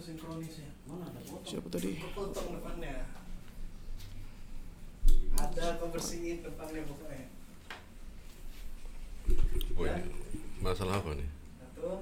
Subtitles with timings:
[0.00, 0.72] itu sinkronisnya.
[0.88, 1.44] Mana ada foto?
[1.44, 2.00] Siapa tadi?
[2.16, 3.04] Potong depannya.
[5.36, 7.28] Ada kau bersihin depannya pokoknya.
[9.76, 10.08] Oh, ini
[10.64, 11.28] masalah apa nih?
[11.60, 12.00] Satu.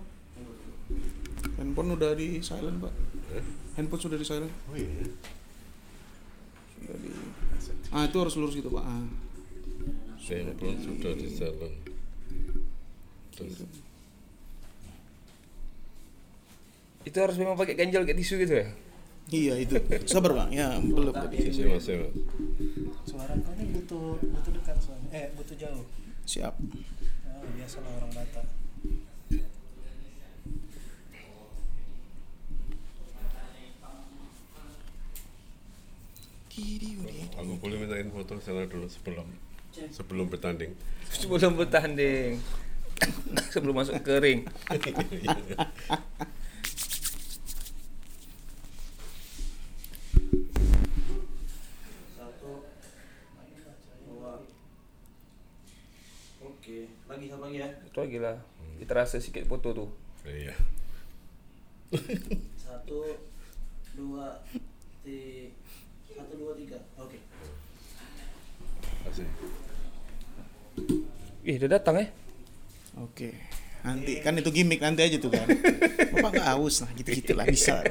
[1.58, 2.94] Handphone udah di silent pak.
[3.34, 3.44] Eh?
[3.74, 4.54] Handphone sudah di silent.
[4.70, 5.02] Oh iya.
[6.78, 7.10] Sudah di.
[7.90, 8.86] Ah itu harus lurus gitu pak.
[8.86, 9.06] Ah.
[10.22, 11.72] Handphone sudah di jalan.
[13.34, 13.66] Terus
[17.06, 18.66] Itu harus memang pakai ganjal kayak tisu gitu ya?
[19.28, 19.76] Iya itu.
[20.08, 20.48] Sabar pak.
[20.50, 21.36] Ya belum tadi.
[21.52, 22.12] sisi masih mas.
[23.04, 25.08] Suara kau ini butuh butuh dekat soalnya.
[25.12, 25.84] Eh butuh jauh.
[26.24, 26.54] Siap.
[27.28, 28.46] Ah, biasalah orang Batak.
[37.38, 39.30] Aku boleh mintain foto sana dulu sebelum
[39.94, 40.74] sebelum bertanding.
[41.06, 42.42] Sebelum bertanding.
[43.54, 44.18] Sebelum masuk ke
[57.98, 58.38] Itu lagi lah.
[58.78, 59.90] Kita rasa sikit foto tuh.
[60.22, 60.54] Iya.
[62.62, 63.02] Satu,
[63.98, 64.38] dua,
[65.02, 65.50] tiga.
[66.06, 66.78] Satu, dua, tiga.
[66.94, 67.18] Oke.
[69.02, 69.26] Kasih.
[71.42, 72.14] Ih, udah datang eh.
[73.02, 73.34] Oke.
[73.82, 75.50] Nanti kan itu gimmick nanti aja tuh kan.
[76.14, 77.82] Bapak nggak haus nah gitu gitulah bisa.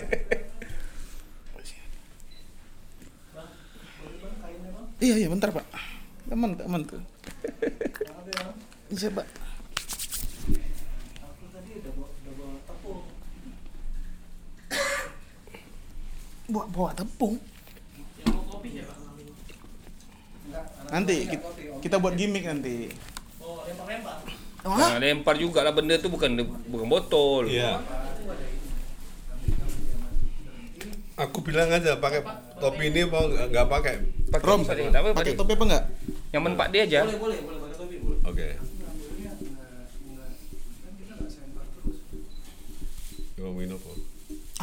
[4.97, 5.67] Iya iya bentar pak.
[6.33, 6.97] Aman aman tuh.
[8.01, 8.55] Ada bang.
[8.89, 9.29] Bisa pak.
[10.47, 13.03] Aku tadi udah bawa udah bawa tepung.
[16.47, 17.35] Bawa bawa tepung.
[20.87, 21.47] Nanti kita,
[21.83, 22.87] kita buat gimmick nanti.
[23.43, 24.23] Oh lempar-lempar.
[24.67, 26.39] Nah, lempar juga lah benda tuh bukan
[26.71, 27.51] bukan botol.
[27.51, 27.83] Iya.
[31.17, 32.21] Aku bilang aja pakai
[32.61, 33.93] topi ini mau nggak pakai.
[34.31, 35.83] Pakai Rom, pakai topi apa enggak?
[36.31, 36.99] Yang menpak dia aja.
[37.03, 38.19] Boleh, boleh, boleh pakai topi, boleh.
[38.27, 38.47] Oke.
[38.55, 39.67] Ngambilnya enggak
[40.03, 40.29] enggak
[40.79, 41.97] kan kita enggak sempar terus.
[43.39, 43.91] Mau minum apa?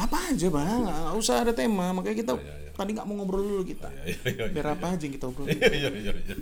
[0.05, 1.89] Apa aja bang, nggak usah ada tema.
[1.97, 2.69] Makanya kita Iya, iya.
[2.77, 3.89] tadi nggak mau ngobrol dulu kita.
[3.89, 4.45] Iya iya iya.
[4.53, 5.45] Biar apa aja yang kita obrol.
[5.49, 6.11] Iya iya iya.
[6.13, 6.35] iya.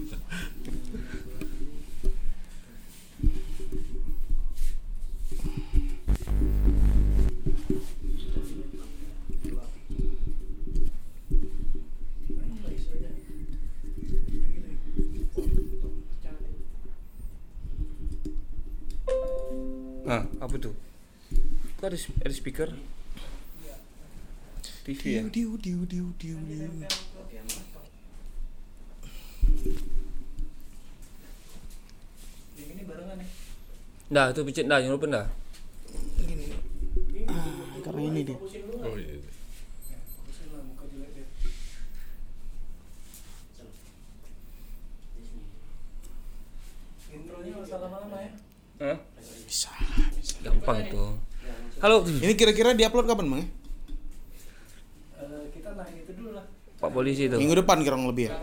[20.03, 20.75] Ah, apa tuh?
[21.79, 22.69] Kok ada speaker?
[24.83, 25.21] TV ya?
[25.31, 26.71] Diu diu diu diu diu.
[32.57, 33.29] Yang ini barengan nih.
[34.13, 35.25] Dah, tu picit dah, jangan lupa dah.
[36.19, 36.45] Gini.
[37.31, 38.37] Ah, karena ini dia.
[38.37, 39.17] Oh iya.
[39.17, 41.25] Ya, fokusin lah muka jelek dia.
[47.13, 48.31] Intronya nggak usah lama-lama ya.
[48.81, 48.97] Hah?
[49.45, 49.69] Bisa.
[50.41, 51.03] Gampang itu.
[51.83, 53.41] Halo, Ini kira-kira diupload kapan bang?
[53.43, 53.47] ya?
[55.23, 56.45] Eh, kita naik itu dulu lah.
[56.83, 57.39] Pak polisi tuh.
[57.39, 58.35] Minggu depan kurang lebih ya.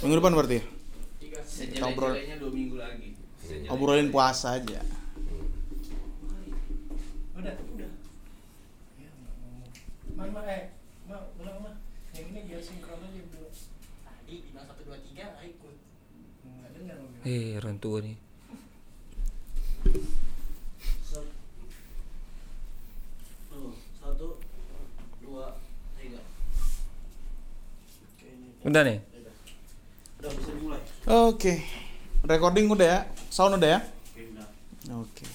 [0.00, 0.64] Minggu depan berarti ya.
[1.68, 2.16] Kita obrol.
[2.16, 3.10] Sejelek-jeleknya dua minggu lagi.
[3.68, 4.80] Obrolin puasa aja.
[7.36, 7.90] Udah, udah.
[8.96, 9.60] Ya, nggak mau.
[10.16, 10.72] Ma, ma, eh,
[11.04, 11.76] ma, ulang ma.
[12.16, 13.52] Yang ini biar sinkron aja berdua.
[14.00, 15.76] Tadi bilang satu dua tiga ikut.
[16.48, 17.28] Nggak dengar lo bilang.
[17.28, 18.16] Eh, orang tua ni.
[21.04, 21.28] Satu,
[23.52, 24.40] Tuh, satu,
[25.20, 25.60] dua,
[26.00, 26.24] tiga.
[28.06, 28.51] Oke, ini.
[28.62, 28.98] Udah nih.
[30.18, 30.30] Udah.
[30.30, 30.80] Bisa dimulai.
[31.26, 31.54] Oke.
[32.22, 33.00] Recording udah ya?
[33.28, 33.80] Sound udah ya?
[33.82, 34.24] Oke.
[34.92, 35.26] Oke.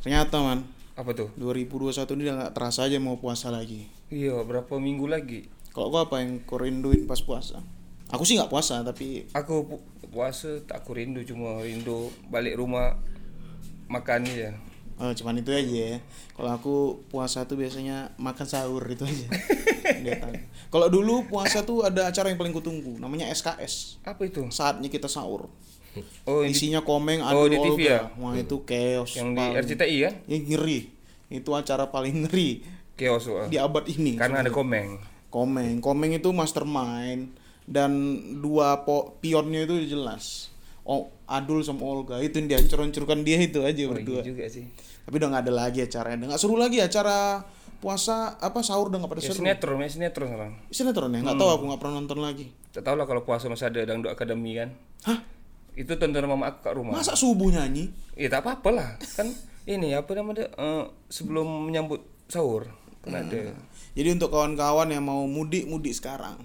[0.00, 0.60] Ternyata man,
[0.94, 1.32] Apa tuh?
[1.34, 3.88] 2021 ini udah nggak terasa aja mau puasa lagi.
[4.08, 5.50] Iya, berapa minggu lagi?
[5.72, 7.58] Kalau kau apa yang kau rinduin pas puasa?
[8.08, 12.94] Aku sih nggak puasa tapi Aku pu- puasa tak aku rindu cuma rindu balik rumah
[13.88, 14.54] makan ya.
[14.96, 15.96] Oh, cuman itu aja ya.
[16.30, 16.74] Kalau aku
[17.06, 19.26] puasa tuh biasanya makan sahur itu aja.
[20.72, 24.02] Kalau dulu puasa tuh ada acara yang paling kutunggu, namanya SKS.
[24.02, 24.42] Apa itu?
[24.48, 25.46] Saatnya kita sahur.
[26.26, 28.10] Oh, di, Isinya komeng, Oh, adu di TV ya?
[28.18, 29.14] Wah itu chaos.
[29.14, 30.14] yang di paling- RCTI kan?
[30.26, 30.80] Yang ngeri.
[31.30, 33.46] Itu acara paling ngeri Chaos soal.
[33.46, 34.18] di abad ini.
[34.18, 34.98] Karena ada komeng.
[35.30, 37.34] Komeng, Komeng itu mastermind
[37.66, 37.90] dan
[38.38, 40.50] dua po pionnya itu jelas.
[40.84, 44.20] Oh, Adul sama Olga itu yang dihancur-hancurkan dia itu aja Oh, berdua.
[44.20, 44.68] iya juga sih.
[45.04, 46.28] Tapi udah nggak ada lagi acaranya.
[46.28, 47.40] Nggak seru lagi acara
[47.80, 49.40] puasa apa sahur udah nggak pada Ya, seru.
[49.40, 50.52] sinetron, ya sinetron sekarang.
[50.68, 51.20] Sinetron ya?
[51.24, 52.46] Nggak tahu aku nggak pernah nonton lagi.
[52.70, 54.76] Tak tahu lah kalau puasa masih ada dangdut akademi kan.
[55.08, 55.24] Hah?
[55.72, 57.00] Itu tontonan mama aku kat rumah.
[57.00, 57.88] Masa subuh nyanyi?
[58.14, 58.88] Ya tak apa-apa lah.
[59.16, 59.32] Kan
[59.64, 62.68] ini apa namanya eh, sebelum menyambut sahur.
[63.00, 63.56] Kan ada.
[63.96, 66.36] Jadi untuk kawan-kawan yang mau mudik mudik sekarang.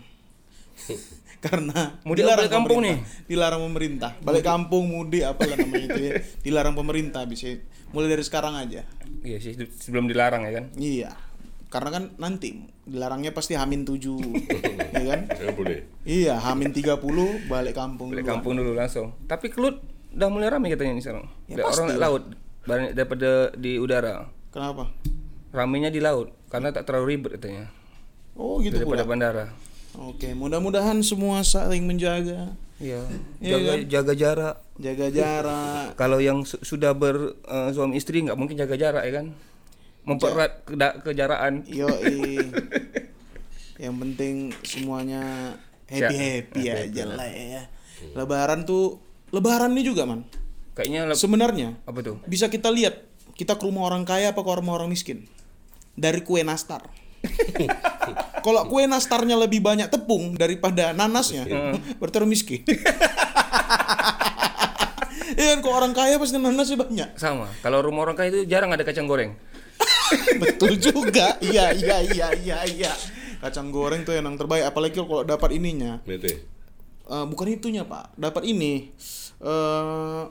[1.39, 3.07] Karena Mudik dilarang balik kampung pemerintah.
[3.31, 4.11] Dilarang pemerintah.
[4.19, 6.13] Balik kampung mudik apalah namanya itu ya.
[6.43, 7.47] Dilarang pemerintah bisa
[7.95, 8.83] mulai dari sekarang aja.
[9.23, 10.65] Iya sih sebelum dilarang ya kan.
[10.75, 11.11] Iya.
[11.69, 13.95] Karena kan nanti dilarangnya pasti Hamin 7.
[14.99, 15.21] ya kan?
[15.31, 15.79] Ya boleh.
[16.03, 16.97] Iya, Hamin 30
[17.47, 18.09] balik kampung.
[18.11, 18.35] Balik duluan.
[18.41, 19.15] kampung dulu langsung.
[19.29, 21.25] Tapi kelut udah mulai ramai katanya nih sekarang.
[21.45, 21.97] Ya, orang lah.
[22.09, 22.23] laut
[22.65, 24.27] banyak daripada di udara.
[24.49, 24.89] Kenapa?
[25.53, 27.69] Ramenya di laut karena tak terlalu ribet katanya.
[28.33, 29.11] Oh, gitu daripada pula.
[29.13, 29.45] bandara.
[29.99, 33.03] Oke, mudah-mudahan semua saling menjaga, Iya.
[33.37, 33.79] Iya Jaga kan?
[33.85, 34.55] jaga jarak.
[34.77, 35.87] jaga jarak.
[36.01, 39.35] Kalau yang su- sudah ber eh, suami istri nggak mungkin jaga jarak ya kan.
[40.01, 41.67] Mempererat keda- kejaraan.
[41.67, 42.39] Yoi.
[43.83, 45.55] Yang penting semuanya
[45.85, 47.63] happy happy aja lah ya.
[48.11, 50.23] Lebaran tuh Lebaran ini juga man.
[50.71, 52.23] Kayaknya Sebenarnya apa tuh?
[52.23, 53.03] bisa kita lihat
[53.35, 55.27] kita ke rumah orang kaya apa ke rumah orang miskin
[55.93, 56.87] dari kue nastar.
[58.39, 61.45] Kalau kue nastarnya lebih banyak tepung daripada nanasnya,
[61.99, 62.61] berarti orang miskin.
[65.29, 67.09] Iya kan, kalau orang kaya pasti nanasnya banyak.
[67.15, 67.47] Sama.
[67.61, 69.37] Kalau rumah orang kaya itu jarang ada kacang goreng.
[70.41, 71.37] Betul juga.
[71.39, 72.91] Iya, iya, iya, iya, iya.
[73.39, 76.01] Kacang goreng tuh yang terbaik apalagi kalau dapat ininya.
[76.03, 76.43] Mete.
[77.05, 78.17] Eh, bukan itunya, Pak.
[78.17, 78.89] Dapat ini.
[79.39, 80.23] Eh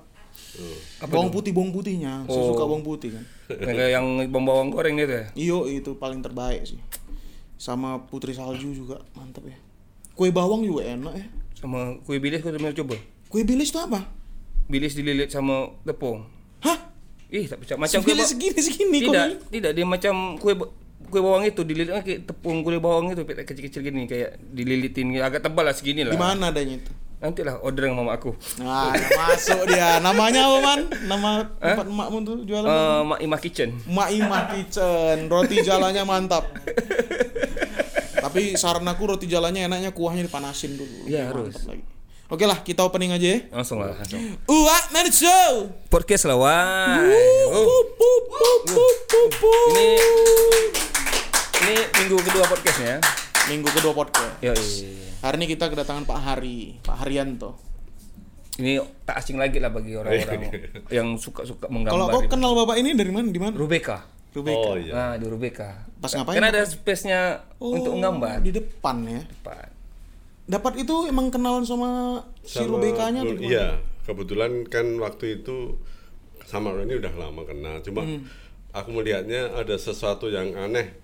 [0.58, 1.06] Oh.
[1.06, 2.26] bawang putih, bawang putihnya.
[2.26, 2.50] Saya Oh.
[2.50, 3.25] suka bawang putih kan.
[3.62, 5.25] Yang bom bawang goreng gitu ya.
[5.38, 6.81] Iyo, itu paling terbaik sih.
[7.58, 9.58] Sama putri salju juga, mantap ya.
[10.14, 11.26] Kue bawang juga enak ya.
[11.58, 12.94] Sama kue bilis kau pernah coba?
[13.26, 14.06] Kue bilis itu apa?
[14.70, 16.22] Bilis dililit sama tepung.
[16.62, 16.94] Hah?
[17.28, 17.78] Ih, tak percaya.
[17.82, 19.10] Macam kue segini segini kok.
[19.10, 20.55] Tidak, tidak dia macam kue
[21.08, 25.66] kue bawang itu dililit kayak tepung kue bawang itu kecil-kecil gini kayak dililitin agak tebal
[25.66, 26.14] lah segini lah.
[26.14, 26.93] Di mana adanya itu?
[27.18, 28.30] Nanti lah order dengan mama aku.
[28.62, 29.98] Nah, masuk dia.
[29.98, 30.80] Namanya apa, Man?
[31.10, 32.62] Nama tempat emakmu tuh jualan?
[32.70, 33.74] Eh, Mak Imah Kitchen.
[33.90, 36.46] Mak Imah Kitchen, roti jalannya mantap.
[38.22, 41.10] Tapi saran aku roti jalannya enaknya kuahnya dipanasin dulu.
[41.10, 41.54] Iya, Lebih harus.
[41.66, 41.82] lagi.
[42.28, 43.38] Oke lah, kita opening aja ya.
[43.50, 44.22] Langsung lah, langsung.
[44.46, 44.78] Uwa
[45.10, 45.74] Show.
[45.90, 48.62] Podcast wup, wup.
[49.74, 49.98] Ini
[51.66, 53.02] ini minggu kedua podcastnya.
[53.50, 54.38] minggu kedua podcast.
[54.44, 54.52] Yo,
[55.18, 57.58] Hari ini kita kedatangan Pak Hari, Pak Haryanto.
[58.56, 58.74] ini
[59.04, 60.50] tak asing lagi lah bagi orang-orang
[60.90, 61.94] yang suka-suka menggambar.
[61.94, 62.28] Kalau kau ini.
[62.28, 63.26] kenal Bapak ini dari mana?
[63.28, 63.54] Di mana?
[63.54, 64.02] Rubeka.
[64.28, 64.58] Rubeka.
[64.64, 64.92] Oh iya.
[64.92, 65.86] Nah, di Rubeka.
[65.96, 66.34] Pas ngapain?
[66.34, 67.20] Kan ada space-nya
[67.56, 68.42] untuk menggambar.
[68.42, 69.22] Di depan ya.
[69.22, 69.66] Depan.
[70.44, 73.46] Dapat itu emang kenalan sama si Sama Rubekanya atau Ru- gimana?
[73.48, 73.66] Iya,
[74.02, 75.78] kebetulan kan waktu itu
[76.42, 77.78] sama Roni udah lama kenal.
[77.78, 78.26] Cuma Hmm.
[78.72, 80.98] aku melihatnya ada sesuatu yang aneh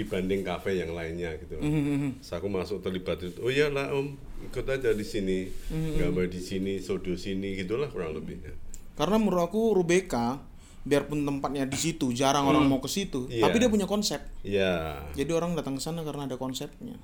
[0.00, 1.60] dibanding kafe yang lainnya gitu.
[1.60, 3.36] Hmm, Terus aku masuk terlibat itu.
[3.38, 4.16] Oh iyalah Om,
[4.48, 8.56] ikut aja di sini, Hmm, gambar di sini, sodo sini gitulah kurang lebihnya.
[8.96, 10.40] Karena menurut aku Rubeka
[10.80, 13.44] biarpun tempatnya di situ jarang orang mau ke situ, Iya.
[13.44, 14.24] tapi dia punya konsep.
[14.40, 15.04] Iya.
[15.12, 16.96] Jadi orang datang ke sana karena ada konsepnya.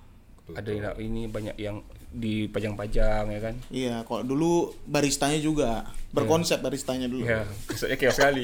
[0.46, 1.82] Ada yang ini banyak yang
[2.14, 3.54] dipajang-pajang ya kan.
[3.69, 4.52] Iya, kalau dulu
[4.87, 5.84] baristanya juga
[6.16, 7.22] berkonsep baristanya dulu.
[7.22, 8.42] Ya, kesannya chaos sekali.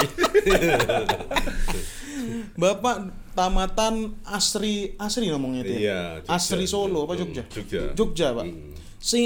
[2.55, 2.97] Bapak
[3.33, 5.81] tamatan Asri Asri ngomongnya itu ya?
[5.81, 6.31] Iya, Jogja.
[6.37, 7.43] Asri Solo apa Hmm, Jogja?
[7.49, 7.81] Jogja.
[7.97, 8.45] Jogja, Pak.
[8.47, 8.73] Hmm.
[9.01, 9.25] Sing,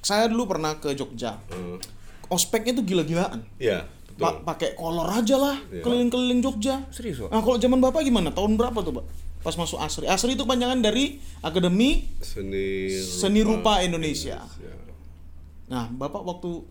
[0.00, 1.42] saya dulu pernah ke Jogja.
[1.50, 1.76] Eh,
[2.30, 3.44] Ospeknya itu gila-gilaan.
[3.60, 4.22] Iya, betul.
[4.22, 5.82] Pak pakai kolor aja lah Iya.
[5.84, 6.86] keliling-keliling Jogja.
[6.88, 7.28] Serius, Pak?
[7.28, 8.32] Nah, kalau zaman Bapak gimana?
[8.32, 9.04] Tahun berapa tuh, Pak?
[9.42, 10.06] Pas masuk Asri.
[10.06, 14.38] Asri itu panjangan dari Akademi Seni Seni Rupa Indonesia.
[14.38, 14.74] Ya.
[15.66, 16.62] Nah, Bapak waktu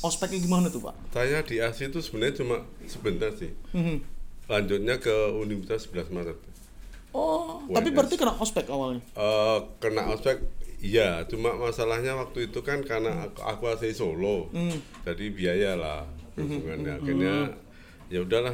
[0.00, 0.94] ospeknya gimana tuh, Pak?
[1.12, 2.56] Saya di ASI itu sebenarnya cuma
[2.88, 3.52] sebentar sih.
[3.76, 4.00] Mhm.
[4.48, 6.38] Lanjutnya ke Universitas 11 Maret.
[7.12, 7.96] Oh, tapi UNS.
[8.00, 9.04] berarti kena ospek awalnya.
[9.12, 10.40] Eh, kena ospek
[10.82, 14.50] iya cuma masalahnya waktu itu kan karena aku, aku asli Solo
[15.06, 16.02] jadi biaya lah
[16.34, 17.34] hubungannya akhirnya
[18.10, 18.50] ya udahlah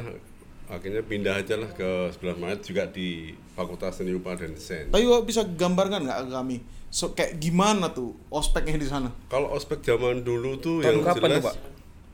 [0.69, 5.03] akhirnya pindah aja lah ke 11 Maret juga di Fakultas Seni Rupa dan Desain Tapi
[5.03, 6.61] Bapak bisa gambarkan nggak kami?
[6.89, 9.09] So, kayak gimana tuh ospeknya di sana?
[9.25, 11.57] kalau ospek zaman dulu tuh Tahun yang kapan jelas tuh, Pak?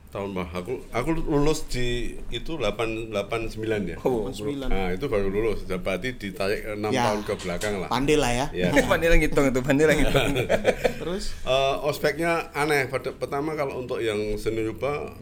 [0.06, 4.64] tahun bah aku aku lulus di itu 8 89 ya Oh, 9.
[4.64, 7.12] nah itu baru lulus berarti ditarik 6 Ya.
[7.12, 8.46] tahun ke belakang lah Pandai lah ya.
[8.64, 10.24] ya pandai lah ngitung itu, pandai lah ngitung.
[11.04, 12.88] Terus Eh, ospeknya aneh.
[12.88, 15.12] Pertama kalau untuk yang seni rupa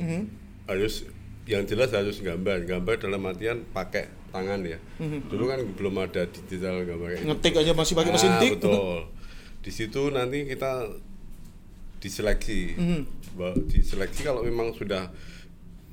[0.65, 1.09] harus
[1.47, 2.65] yang jelas harus gambar.
[2.65, 4.79] Gambar dalam artian pakai tangan ya.
[4.99, 7.29] Dulu kan belum ada digital gambar kayak gitu.
[7.31, 8.51] ngetik aja masih pakai mesin Ah, tik.
[8.57, 9.07] betul.
[9.61, 10.89] Di situ nanti kita
[11.99, 12.61] diseleksi.
[12.75, 13.01] Mhm.
[13.35, 15.11] Bahwa Diseleksi kalau memang sudah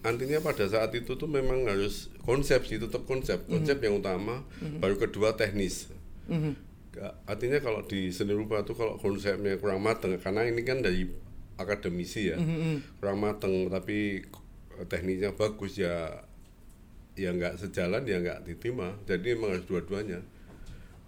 [0.01, 4.41] artinya pada saat itu tuh memang harus konsep sih tetap konsep konsep yang utama
[4.79, 5.93] baru kedua teknis
[6.25, 6.53] Mhm.
[6.91, 11.05] Ka- artinya kalau di seni rupa tuh kalau konsepnya kurang mateng karena ini kan dari
[11.55, 12.37] akademisi ya
[12.97, 14.25] kurang mateng tapi
[14.87, 16.25] tekniknya bagus ya
[17.19, 20.21] ya nggak sejalan ya nggak diterima jadi emang harus dua-duanya.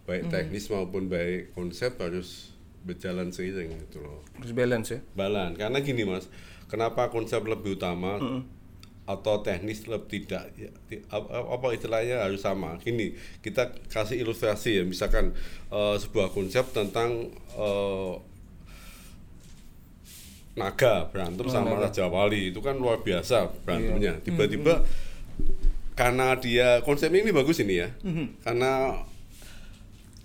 [0.03, 2.51] Baik teknis maupun baik konsep harus
[2.84, 4.20] berjalan seiring gitu loh.
[4.36, 5.00] Harus balance ya.
[5.15, 6.27] balan karena gini mas
[6.68, 8.20] kenapa konsep lebih utama
[9.03, 10.51] atau teknis lebih tidak?
[10.56, 10.72] Ya,
[11.12, 12.80] apa, istilahnya harus sama?
[12.80, 14.84] Gini kita kasih ilustrasi ya.
[14.84, 15.36] Misalkan
[15.72, 18.13] eh, sebuah konsep tentang eh,
[20.53, 22.50] naga berantem sama raja wali.
[22.50, 24.86] Itu kan luar biasa berantemnya tiba-tiba
[25.93, 27.89] karena dia konsepnya ini bagus ini ya.
[28.41, 29.01] Karena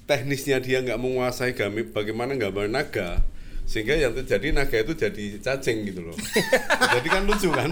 [0.04, 3.20] teknisnya dia nggak menguasai gambar bagaimana gambar naga
[3.68, 6.16] sehingga yang terjadi naga itu jadi cacing gitu loh.
[6.96, 7.68] Jadi kan lucu kan?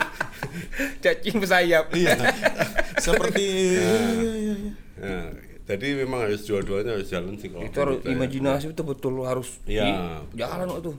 [1.00, 1.88] Cacing bersayap.
[1.96, 2.12] iya.
[3.00, 3.40] Seperti
[3.80, 4.72] iya, iya, iya.
[4.96, 5.28] nah,
[5.64, 8.12] jadi memang harus dua-duanya harus jalan sih kalau Itu harus saya.
[8.12, 9.84] imajinasi betul-betul harus Iya,
[10.28, 10.92] di- jalan waktu.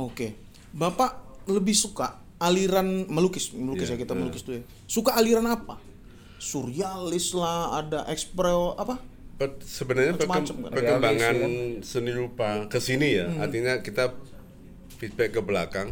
[0.00, 0.32] Oke.
[0.72, 1.10] Bapak
[1.44, 4.18] lebih suka aliran melukis, melukis Iya, ya kita iya.
[4.18, 4.62] melukis tuh ya.
[4.86, 5.76] Suka aliran apa?
[6.40, 8.96] Surrealis lah, ada ekspro apa?
[9.60, 10.44] Sebenarnya kan?
[10.68, 14.12] perkembangan Realis, seni rupa ke sini ya artinya kita
[15.00, 15.88] feedback ke belakang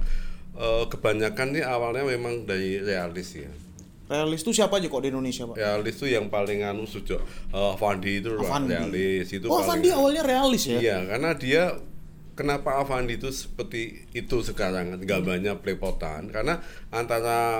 [0.52, 3.48] eh, kebanyakan nih awalnya memang dari realis ya
[4.08, 5.56] Realis tuh siapa aja kok di Indonesia, Pak?
[5.56, 8.72] realis itu yang paling anu sejak eh, Avandi itu Avandi.
[8.72, 10.78] realis itu oh, paling- Avandi awalnya realis ya?
[10.80, 11.62] Iya, karena dia
[12.38, 17.59] kenapa Avandi itu seperti itu sekarang gambarnya pelepotan karena antara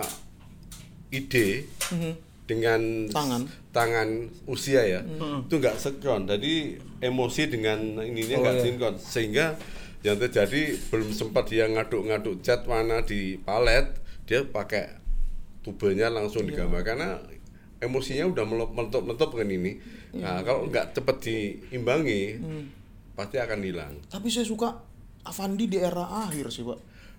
[1.11, 1.67] ide
[2.47, 3.13] dengan Mhm.
[3.13, 3.43] Tangan.
[3.71, 4.09] Tangan
[4.47, 5.01] usia ya
[5.43, 8.63] itu nggak sekron jadi emosi dengan ininya Oh, nggak iya.
[8.63, 9.47] sinkron sehingga
[10.01, 13.85] yang terjadi belum sempat dia ngaduk-ngaduk cat warna di palet
[14.25, 14.95] dia pakai
[15.61, 16.55] tubenya langsung Iya.
[16.55, 17.19] digambar karena
[17.79, 19.77] emosinya udah meletup-meletup kan ini
[20.11, 20.19] Iya.
[20.19, 22.65] nah kalau nggak cepat diimbangi Hmm.
[23.19, 24.79] Pasti akan hilang Tapi saya suka
[25.21, 26.79] Avandi di era akhir sih, Pak.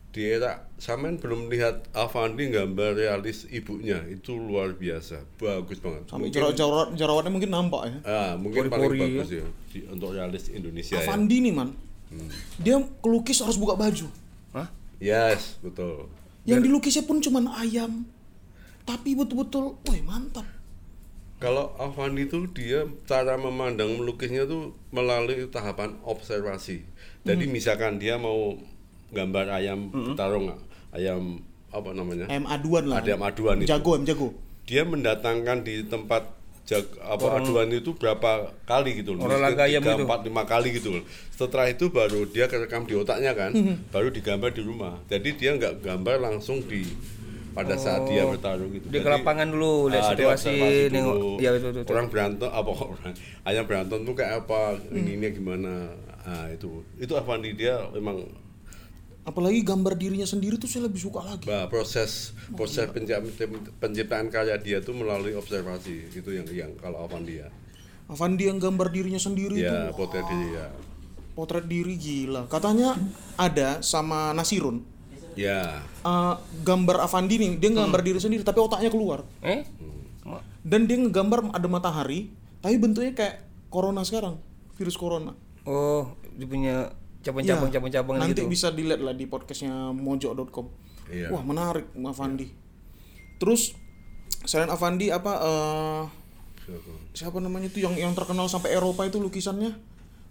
[0.09, 6.25] di era Samen belum lihat Avandi gambar realis ibunya itu luar biasa bagus banget Sampai
[6.25, 7.95] Mungkin- jerawat jerawat jerawatnya mungkin nampak ya.
[8.07, 11.69] ah, mungkin paling Pori-pori bagus ya, di- untuk realis Indonesia ya Avandi nih, man.
[12.09, 12.25] Hmm.
[12.57, 14.07] Dia kelukis harus buka baju.
[14.49, 14.65] Hah?
[14.97, 16.09] yes betul
[16.41, 18.07] Yang dilukisnya pun cuman ayam.
[18.81, 20.47] Tapi betul-betul, woi mantap.
[21.39, 26.83] Kalau Avandi itu dia cara memandang melukisnya tuh melalui tahapan observasi.
[27.23, 27.53] Jadi Hmm.
[27.55, 28.59] misalkan dia mau
[29.09, 30.51] gambar ayam petarung,
[30.91, 31.39] ayam
[31.71, 32.27] apa namanya?
[32.27, 32.99] Ayam aduan lah.
[32.99, 33.71] Ayam aduan itu.
[33.71, 34.27] Jago, ayam jago.
[34.67, 36.27] Dia mendatangkan di tempat
[36.67, 39.23] jag, apa aduan itu berapa kali gitu loh.
[39.25, 40.03] Olahraga ayam itu.
[40.03, 41.03] empat, lima kali gitu loh.
[41.31, 43.79] Setelah itu baru dia kerekam di otaknya kan, Hmm.
[43.89, 44.99] baru digambar di rumah.
[45.07, 46.83] Jadi dia nggak gambar langsung di
[47.49, 48.31] pada saat dia Oh.
[48.31, 48.85] bertarung gitu.
[48.85, 51.15] Ke Jadi- lapangan dulu, lihat Ah, dia situasi, observasi nengok.
[51.37, 51.93] Iya, betul, betul, betul.
[51.93, 53.13] Orang berantem apa orang
[53.43, 54.95] ayam berantem tuh kayak apa, Hmm.
[54.95, 55.73] ininya gimana.
[56.21, 56.69] Ah itu.
[56.95, 58.21] Itu Avandi dia memang
[59.21, 61.45] Apalagi gambar dirinya sendiri tuh saya lebih suka lagi.
[61.45, 63.29] bah, proses proses penciptaan,
[63.77, 67.49] penciptaan karya dia tuh melalui observasi itu yang yang kalau Avandi ya.
[68.07, 70.67] Avandi yang gambar dirinya sendiri Ya, tuh potret dia ya.
[71.31, 72.47] potret diri gila.
[72.47, 72.97] Katanya
[73.37, 74.81] ada sama Nasirun.
[75.39, 75.79] Ya.
[76.03, 79.23] eh, gambar Avandi nih, dia gambar diri sendiri tapi otaknya keluar.
[79.39, 79.63] Eh?
[79.63, 80.43] Hmm.
[80.59, 82.27] Dan dia ngegambar ada matahari,
[82.59, 83.35] tapi bentuknya kayak
[83.71, 84.35] corona sekarang,
[84.75, 85.31] virus corona.
[85.63, 86.75] Oh, dia punya
[87.19, 87.75] cabang-cabang Iya.
[87.79, 88.51] cabang-cabang Nanti gitu.
[88.51, 90.67] bisa dilihat lah di podcastnya mojo.com.
[91.07, 91.31] Iya.
[91.31, 92.47] Wah menarik Avandi.
[93.39, 93.73] Terus
[94.43, 96.03] selain Avandi apa eh,
[97.11, 99.71] siapa namanya itu yang yang terkenal sampai Eropa itu lukisannya?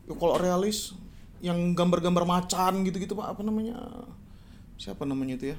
[0.08, 0.94] Ya, Kalau realis
[1.38, 3.78] yang gambar-gambar macan gitu-gitu pak apa namanya?
[4.78, 5.58] Siapa namanya itu ya?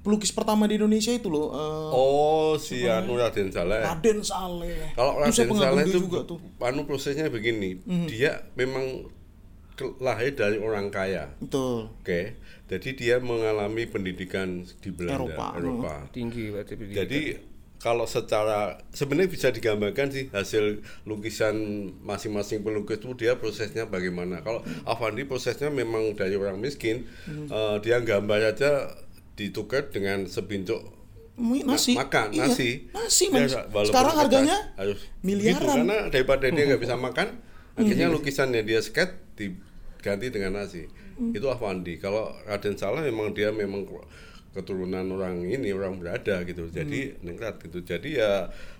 [0.00, 1.50] Pelukis pertama di Indonesia itu loh.
[1.50, 3.82] eh, Oh, si Anu Raden Saleh.
[3.82, 4.94] Raden Saleh.
[4.94, 6.38] Kalau Raden Saleh itu juga tuh.
[6.62, 9.10] Anu prosesnya begini, dia memang
[9.98, 11.34] lahir dari orang kaya.
[11.36, 11.90] Betul.
[12.00, 12.38] Oke.
[12.66, 15.46] Jadi dia mengalami pendidikan di Belanda, Eropa.
[15.54, 15.94] Eropa.
[16.10, 16.72] Tinggi berarti.
[16.76, 16.94] dia.
[17.02, 17.20] Jadi
[17.76, 21.54] kalau secara sebenarnya bisa digambarkan sih hasil lukisan
[22.00, 24.40] masing-masing pelukis itu dia prosesnya bagaimana.
[24.40, 27.46] Kalau Avandi prosesnya memang dari orang miskin, Mhm.
[27.46, 28.90] eh, dia gambar aja
[29.34, 30.80] ditukar dengan sebincuk
[31.36, 31.92] Mi- nasi.
[31.92, 32.88] ma- makan Iya, nasi.
[32.88, 33.44] Nasi, Dia
[33.84, 35.60] Sekarang harganya harus miliaran.
[35.60, 37.28] gitu, karena daripada dia nggak bisa makan,
[37.76, 37.80] Hmm.
[37.84, 40.88] akhirnya lukisannya dia skate diganti dengan nasi.
[41.20, 41.36] Hmm.
[41.36, 41.96] Itu Avandi.
[41.96, 43.84] Kalau Raden Saleh memang dia memang
[44.56, 47.20] keturunan orang ini orang berada gitu jadi Hmm.
[47.22, 48.32] ningrat gitu jadi ya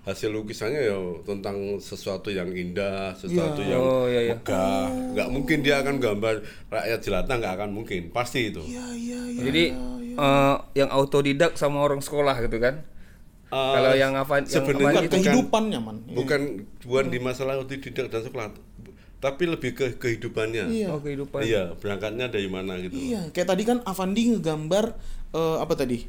[0.03, 3.71] hasil lukisannya ya tentang sesuatu yang indah sesuatu Iya.
[3.71, 4.33] yang Oh, iya, iya.
[4.33, 6.35] megah nggak mungkin dia akan gambar
[6.67, 9.41] rakyat jelata nggak akan mungkin pasti itu Iya, iya, iya.
[9.45, 9.63] Jadi
[10.17, 12.81] eh, yang autodidak sama orang sekolah gitu kan.
[13.47, 15.97] Eh, Kalau yang apa yang sebenarnya Bukan apa gitu kehidupannya, man.
[16.03, 16.15] Iya.
[16.15, 16.41] bukan
[16.83, 18.49] bukan di masalah otodidak dan sekolah
[19.17, 20.87] tapi lebih ke kehidupannya Iya.
[20.89, 21.41] Oh, kehidupan.
[21.41, 24.85] iya berangkatnya dari mana gitu Iya, kayak tadi kan Avandi ngegambar
[25.31, 25.99] eh, apa tadi?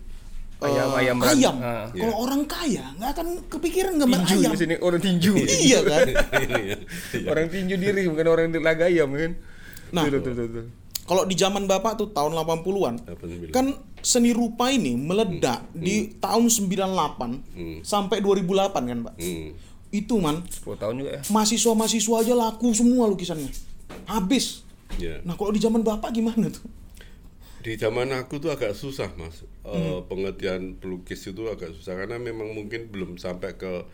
[0.58, 1.54] Ayam- ayam ayam.
[1.54, 1.86] beran- ah.
[1.88, 4.50] Kalau orang kaya nggak akan kepikiran gambar Tinju ayam.
[4.50, 5.32] di sini orang tinju.
[5.64, 6.06] iya kan?
[7.14, 7.26] Iya.
[7.26, 9.32] orang tinju diri bukan orang yang laga ayam kan.
[9.88, 10.02] Nah.
[10.04, 10.66] Betul, betul, betul, betul.
[11.06, 13.48] Kalau di zaman Bapak tuh tahun 80-an, 80.
[13.48, 17.78] kan seni rupa ini meledak di tahun 98 Hmm.
[17.80, 19.14] sampai 2008 kan, Pak?
[19.16, 19.48] Hmm.
[19.88, 21.22] Itu man, 10 tahun juga ya.
[21.26, 23.48] mahasiswa-mahasiswa aja laku semua lukisannya.
[24.04, 24.62] Habis.
[24.96, 25.20] Ya.
[25.24, 26.64] Nah, kalau di zaman Bapak gimana tuh?
[27.58, 30.00] Di zaman aku tuh agak susah mas, Eh, Hmm.
[30.04, 33.84] pengertian pelukis itu agak susah karena memang mungkin belum sampai ke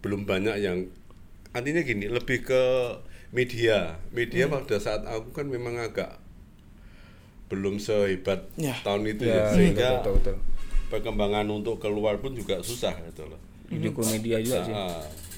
[0.00, 0.88] belum banyak yang
[1.52, 2.62] artinya gini lebih ke
[3.28, 4.56] media, media Hmm.
[4.58, 6.16] pada saat aku kan memang agak
[7.48, 8.72] belum sehebat Ya.
[8.80, 10.36] tahun itu Ya, ya, sehingga betul, betul, betul.
[10.88, 13.40] perkembangan untuk keluar pun juga susah gitu loh.
[13.68, 14.72] Didukung media juga sih.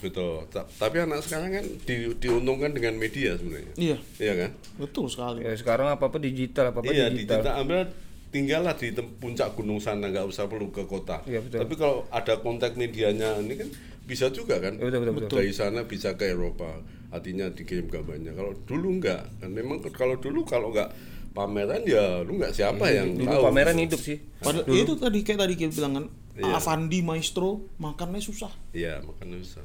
[0.05, 0.45] Betul.
[0.47, 3.73] Ta- Tapi anak sekarang kan di, diuntungkan dengan media sebenarnya.
[3.75, 4.51] Iya, Iya kan?
[4.77, 5.41] betul sekali.
[5.41, 7.41] Ya, sekarang apa-apa digital, apa-apa iya, digital.
[7.41, 7.55] digital.
[7.57, 7.81] Ambil
[8.29, 11.25] tinggallah di puncak gunung sana, nggak usah perlu ke kota.
[11.25, 11.59] Iya, betul.
[11.65, 13.69] Tapi kalau ada kontak medianya ini kan
[14.05, 14.77] bisa juga kan?
[14.77, 15.37] Iya, betul, betul, betul.
[15.41, 18.33] Dari sana bisa ke Eropa, artinya dikirim gambarnya.
[18.33, 20.93] Kalau dulu nggak, kan memang kalau dulu kalau nggak
[21.31, 23.43] pameran ya lu nggak siapa yang Dulu tahu.
[23.51, 24.23] pameran hidup sih.
[24.39, 26.59] Padahal itu tadi kayak tadi kita bilang kan, Iya.
[26.59, 28.51] Avandi Maestro makannya susah.
[28.75, 29.63] Iya, makanya susah.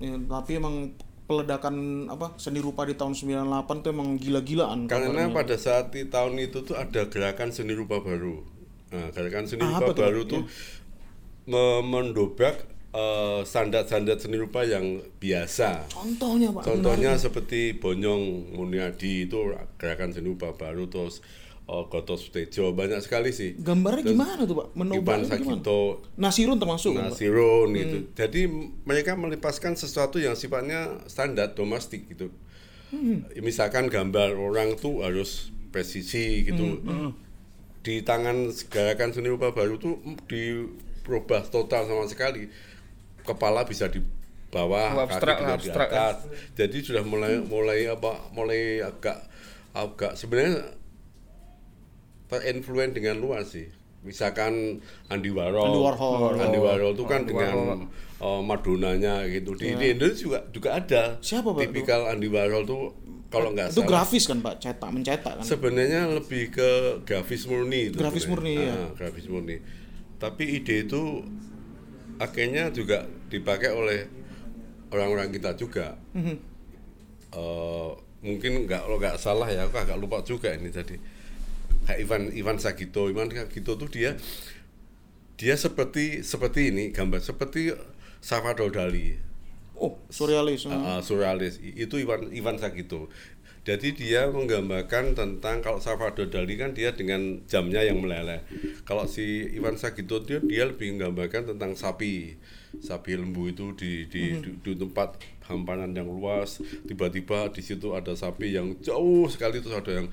[0.00, 0.96] Ya, tapi emang
[1.28, 5.36] peledakan apa seni rupa di tahun 98 tuh emang gila-gilaan Karena kabarnya.
[5.36, 8.42] pada saat di tahun itu tuh ada gerakan seni rupa baru.
[8.90, 10.02] Nah, gerakan seni Ah, rupa tuh?
[10.02, 10.42] baru tuh
[11.46, 12.56] me- mendobrak
[12.90, 15.86] eh, standar-standar seni rupa yang biasa.
[15.86, 19.38] contohnya Pak Contohnya seperti Bonyong Muniadi itu
[19.78, 21.22] gerakan seni rupa baru terus
[21.70, 23.54] eh, Gatot Sutejo banyak sekali sih.
[23.54, 25.62] gambarnya Terus gimana tuh Pak Ivan menobaknya gimana
[26.18, 27.96] Nasirun termasuk kan Pak Nasirun gitu.
[28.18, 28.40] Jadi
[28.82, 32.34] mereka melepaskan sesuatu yang sifatnya standar domestik gitu.
[33.38, 36.82] Misalkan gambar orang tuh harus presisi gitu.
[37.80, 42.50] Di tangan gerakan seni rupa baru tuh dirubah total sama sekali.
[43.22, 44.02] Kepala bisa di
[44.50, 45.98] bawah, Oh, abstrak kaki lah, bisa di abstrak ya.
[46.10, 46.18] atas.
[46.58, 48.26] Jadi sudah mulai mulai apa?
[48.34, 49.22] Mulai agak
[49.70, 50.66] agak sebenarnya
[52.30, 53.66] terinfluen dengan luar sih.
[54.00, 54.80] Misalkan
[55.12, 56.40] Andy Warhol, Andy Warhol.
[56.40, 57.80] Andy Warhol itu kan Andy dengan Warhol.
[58.24, 59.52] uh, Madonnanya gitu.
[59.58, 61.02] Di, di Indonesia juga juga ada.
[61.20, 62.96] Siapa, Pak, Tipikal Andy Warhol tuh
[63.28, 63.90] kalau nggak itu salah.
[63.92, 66.70] grafis kan Pak cetak mencetak kan Sebenarnya lebih ke
[67.04, 67.96] grafis murni itu.
[68.00, 68.56] Grafis sebenarnya.
[68.56, 68.74] murni, ya.
[68.74, 69.56] Ah, grafis murni.
[70.16, 71.02] Tapi ide itu
[72.16, 74.00] akhirnya juga dipakai oleh
[74.90, 75.94] orang-orang kita juga.
[76.16, 76.36] Mhm.
[77.30, 77.90] Eh,
[78.24, 80.98] mungkin nggak kalau nggak salah ya, aku agak lupa juga ini tadi.
[81.98, 84.14] Ivan Ivan Sagito, Ivan Sagito tuh dia
[85.40, 87.72] dia seperti seperti ini gambar seperti
[88.20, 89.16] Salvador Dali.
[89.80, 90.68] oh surrealis.
[90.68, 93.08] Uh, surrealis itu Ivan Ivan Sagito.
[93.60, 98.40] Jadi dia menggambarkan tentang kalau Salvador Dali kan dia dengan jamnya yang meleleh.
[98.88, 102.36] Kalau si Ivan Sagito dia dia lebih menggambarkan tentang sapi.
[102.80, 108.14] Sapi lembu itu di di, di, di tempat hamparan yang luas, tiba-tiba di situ ada
[108.14, 110.08] sapi yang jauh sekali terus ada yang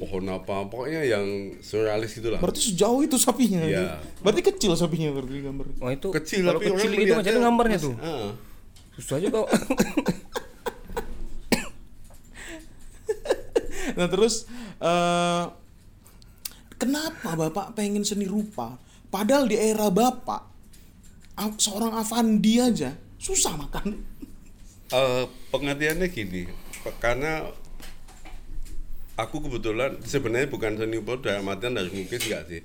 [0.00, 1.26] pohon apa, pokoknya yang
[1.60, 2.40] surrealis itulah.
[2.40, 4.00] berarti sejauh itu sapinya Iya.
[4.18, 7.44] berarti kecil sapinya berarti gambar Wah itu Kecil kalau tapi kecil itu macam melihatnya mana
[7.44, 7.94] gambarnya tuh?
[8.00, 8.32] ah.
[8.96, 9.44] Susah juga.
[13.90, 14.46] nah terus
[14.78, 15.44] eh
[16.76, 20.46] kenapa bapak pengen seni rupa padahal di era bapak
[21.56, 24.16] seorang Avandi aja susah makan
[24.90, 25.22] Eh,
[25.54, 26.50] pengertiannya gini,
[26.98, 27.46] karena
[29.20, 32.60] aku kebetulan sebenarnya bukan seni rupa dalam artian harus lukis enggak sih.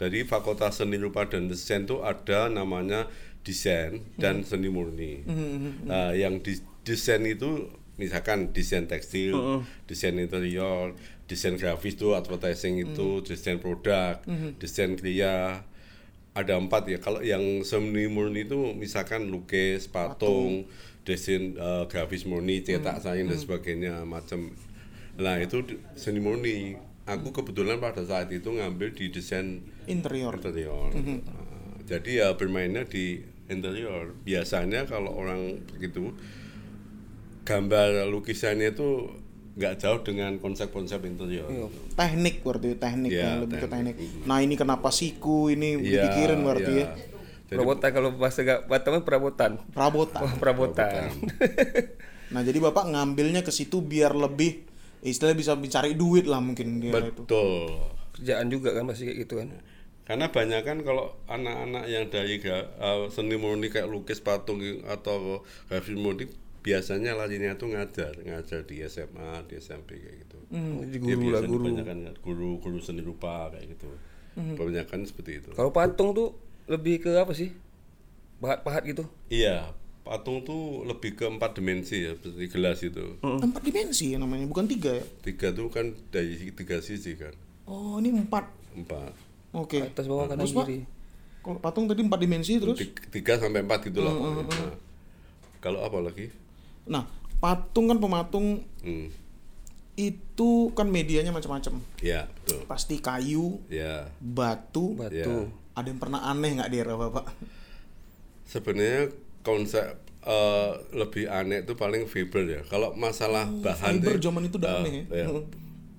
[0.00, 3.06] Dari Fakultas Seni Rupa dan Desain itu ada namanya
[3.44, 5.20] desain dan seni murni.
[5.84, 7.68] Nah, yang di, desain itu
[8.00, 10.96] misalkan desain tekstil, desain interior,
[11.28, 14.18] desain grafis itu advertising itu, desain produk,
[14.56, 15.62] desain kriya,
[16.34, 16.98] ada empat ya.
[16.98, 20.66] Kalau yang seni murni itu misalkan lukis patung,
[21.04, 24.50] desain eh, grafis murni cetak sains dan sebagainya macam
[25.16, 25.62] nah itu
[25.94, 26.74] seni murni.
[27.04, 30.32] Aku kebetulan pada saat itu ngambil di desain interior.
[30.34, 30.88] interior.
[30.88, 31.20] Nah,
[31.84, 34.16] jadi ya bermainnya di interior.
[34.24, 36.16] Biasanya kalau orang begitu
[37.44, 39.12] gambar lukisannya itu
[39.54, 41.46] nggak jauh dengan konsep-konsep interior.
[41.94, 43.94] Teknik berarti teknik Iya, yang lebih ke teknik.
[43.94, 44.26] teknik.
[44.26, 46.86] Nah ini kenapa siku ini Iya, dipikirin berarti iya.
[46.88, 46.96] ya?
[47.44, 49.52] Jadi perabotan kalau bahasa gak Batamnya perabotan.
[49.70, 50.22] perabotan.
[50.24, 51.12] Oh, perabotan.
[52.34, 54.64] nah jadi bapak ngambilnya ke situ biar lebih
[55.04, 57.68] istilahnya bisa mencari duit lah mungkin dia itu betul
[58.14, 59.48] Kerjaan juga kan masih kayak gitu kan.
[60.06, 65.98] Karena banyak kan kalau anak-anak yang dari uh, seni murni kayak lukis patung atau grafis
[65.98, 66.30] murni
[66.62, 70.38] biasanya larinya tuh ngajar, ngajar di SMA, di SMP kayak gitu.
[70.54, 71.64] Jadi Dia guru lah biasanya guru.
[71.66, 73.90] kebanyakan guru, guru seni rupa kayak gitu.
[74.34, 76.38] kebanyakan seperti itu Kalau patung tuh
[76.70, 77.50] lebih ke apa sih?
[78.38, 79.04] Pahat-pahat gitu.
[79.26, 84.44] iya patung tuh lebih ke empat dimensi ya seperti gelas itu Empat dimensi ya namanya,
[84.44, 85.04] bukan tiga ya?
[85.24, 87.32] tiga tuh kan dari tiga sisi kan
[87.64, 88.44] Oh, ini empat.
[88.76, 89.16] empat
[89.56, 89.80] Oke.
[89.80, 90.84] Atas bawah kanan kiri.
[91.40, 92.76] Kalau patung tadi empat dimensi terus?
[93.08, 94.44] Tiga sampai empat gitu lah pokoknya.
[94.44, 94.72] Nah,
[95.58, 96.28] kalau apa lagi
[96.84, 97.08] Nah,
[97.40, 99.08] patung kan pematung hmm.
[99.96, 101.80] itu kan medianya macam-macam.
[102.04, 104.92] ya betul Pasti kayu, ya batu.
[105.00, 105.48] Batu.
[105.48, 105.48] Ya.
[105.72, 107.32] Ada yang pernah aneh nggak di era bapak?
[108.44, 109.08] sebenarnya
[109.44, 112.60] konsep eh, lebih aneh itu paling fiber ya.
[112.66, 115.26] Kalau masalah bahan fiber zaman itu udah eh, aneh ya?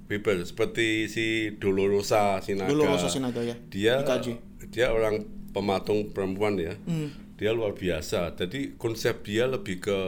[0.10, 2.74] fiber seperti si Dolorosa Sinaga.
[2.74, 4.28] Dolorosa Sinaga ya, dia IKJ.
[4.74, 6.76] dia orang pematung perempuan ya.
[6.84, 7.14] Hmm.
[7.36, 8.32] dia luar biasa.
[8.40, 10.00] Jadi konsep dia lebih ke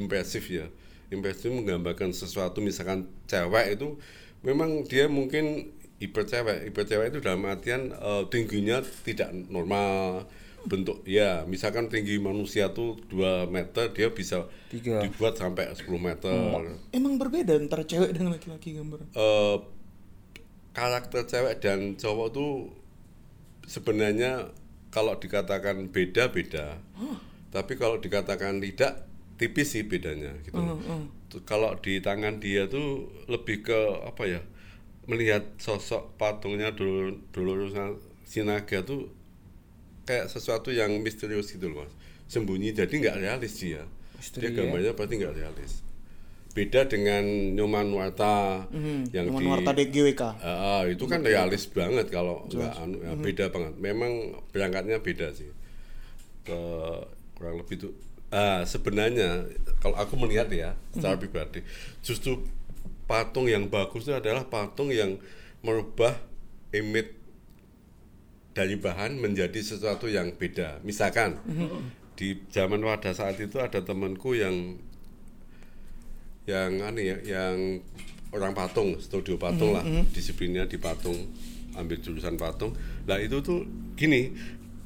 [0.00, 0.64] impresif ya.
[1.12, 4.00] Impresif menggambarkan sesuatu misalkan cewek itu
[4.40, 6.72] memang dia mungkin hiper cewek.
[6.72, 10.24] Hiper cewek itu dalam artian eh, tingginya tidak normal
[10.68, 15.00] bentuk ya misalkan tinggi manusia tuh 2 meter dia bisa Tiga.
[15.00, 16.76] dibuat sampai 10 meter.
[16.92, 19.00] Emang berbeda antara cewek dengan laki-laki gambar.
[19.16, 19.56] eh
[20.70, 22.52] karakter cewek dan cowok tuh
[23.66, 24.52] sebenarnya
[24.92, 26.78] kalau dikatakan beda beda.
[27.50, 30.60] Tapi kalau dikatakan tidak tipis sih bedanya gitu
[31.30, 34.42] Tuh, kalau di tangan dia tuh lebih ke apa ya
[35.08, 37.72] melihat sosok patungnya dulu dulu
[38.28, 39.10] Sinaga tuh
[40.10, 41.92] kayak sesuatu yang misterius gitu loh mas
[42.26, 43.86] sembunyi jadi nggak realis dia
[44.18, 44.56] Misteri, dia ya.
[44.58, 45.72] gambarnya pasti nggak realis
[46.50, 47.22] beda dengan
[47.54, 48.66] Nyoman Warta
[49.14, 50.22] yang Cuman di warta DGWK.
[50.42, 53.78] Ah, itu kan realis banget kalau nggak anu, ya, beda banget.
[53.78, 55.46] Memang berangkatnya beda sih.
[56.42, 56.58] Ke
[57.38, 57.88] kurang lebih itu.
[58.34, 59.46] Ah, sebenarnya
[59.78, 61.62] kalau aku melihat ya secara pribadi,
[62.02, 62.42] justru
[63.06, 65.18] patung yang bagus itu adalah patung yang
[65.62, 66.18] merubah
[66.74, 67.14] image
[68.50, 70.82] dari bahan menjadi sesuatu yang beda.
[70.82, 71.38] Misalkan
[72.18, 74.76] di zaman pada saat itu ada temanku yang
[76.48, 77.78] yang aneh ya, yang
[78.34, 81.30] orang patung, studio patung lah, disiplinnya di patung,
[81.78, 82.74] ambil jurusan patung.
[83.06, 84.34] Nah itu tuh gini,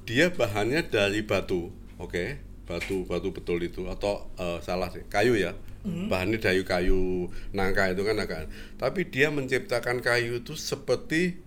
[0.04, 2.36] dia bahannya dari batu, oke,
[2.68, 8.02] batu batu betul itu atau eh, salah sih, kayu ya, bahannya dari kayu nangka itu
[8.04, 11.40] kan agak, tapi dia menciptakan kayu itu seperti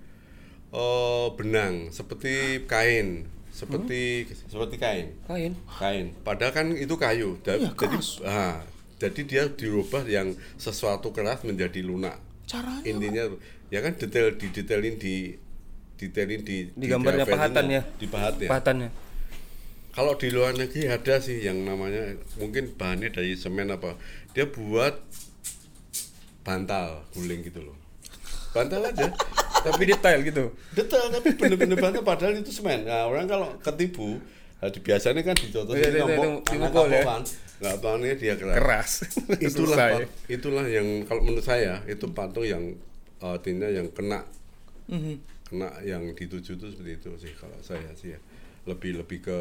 [0.70, 5.08] eh, benang, seperti kain, seperti seperti kain.
[5.26, 5.54] Kain.
[5.80, 6.06] kain.
[6.22, 7.40] Padahal kan itu kayu.
[7.42, 8.62] Da- Iya, jadi ah,
[8.98, 12.18] jadi dia dirubah yang sesuatu keras menjadi lunak.
[12.46, 13.24] Caranya intinya
[13.68, 15.36] ya kan detail di detailin di
[15.98, 17.82] detailin di Di gambarnya pahatan ya?
[17.98, 18.48] di pahat ya.
[18.48, 18.90] Pahatannya.
[19.92, 23.98] kalau di luar negeri ada sih yang namanya mungkin bahannya dari semen apa.
[24.38, 24.94] Dia buat
[26.46, 27.76] bantal guling gitu loh.
[28.54, 29.10] Bantal aja
[29.58, 30.46] Tapi detail gitu.
[30.72, 34.22] detail tapi bener-bener bantal padahal itu semen nah orang kalau ketipu
[34.58, 37.04] nah, biasanya kan dicontohin ngomong di anak mukul ya.
[37.58, 38.92] nggak tahunya dia keras Keras.
[39.50, 42.64] itulah pat- itulah yang kalau menurut saya itu patung yang
[43.20, 44.22] uh, artinya yang kena
[44.88, 45.20] Mhm.
[45.46, 48.20] kena yang dituju itu seperti itu sih kalau saya sih ya
[48.64, 49.40] lebih lebih ke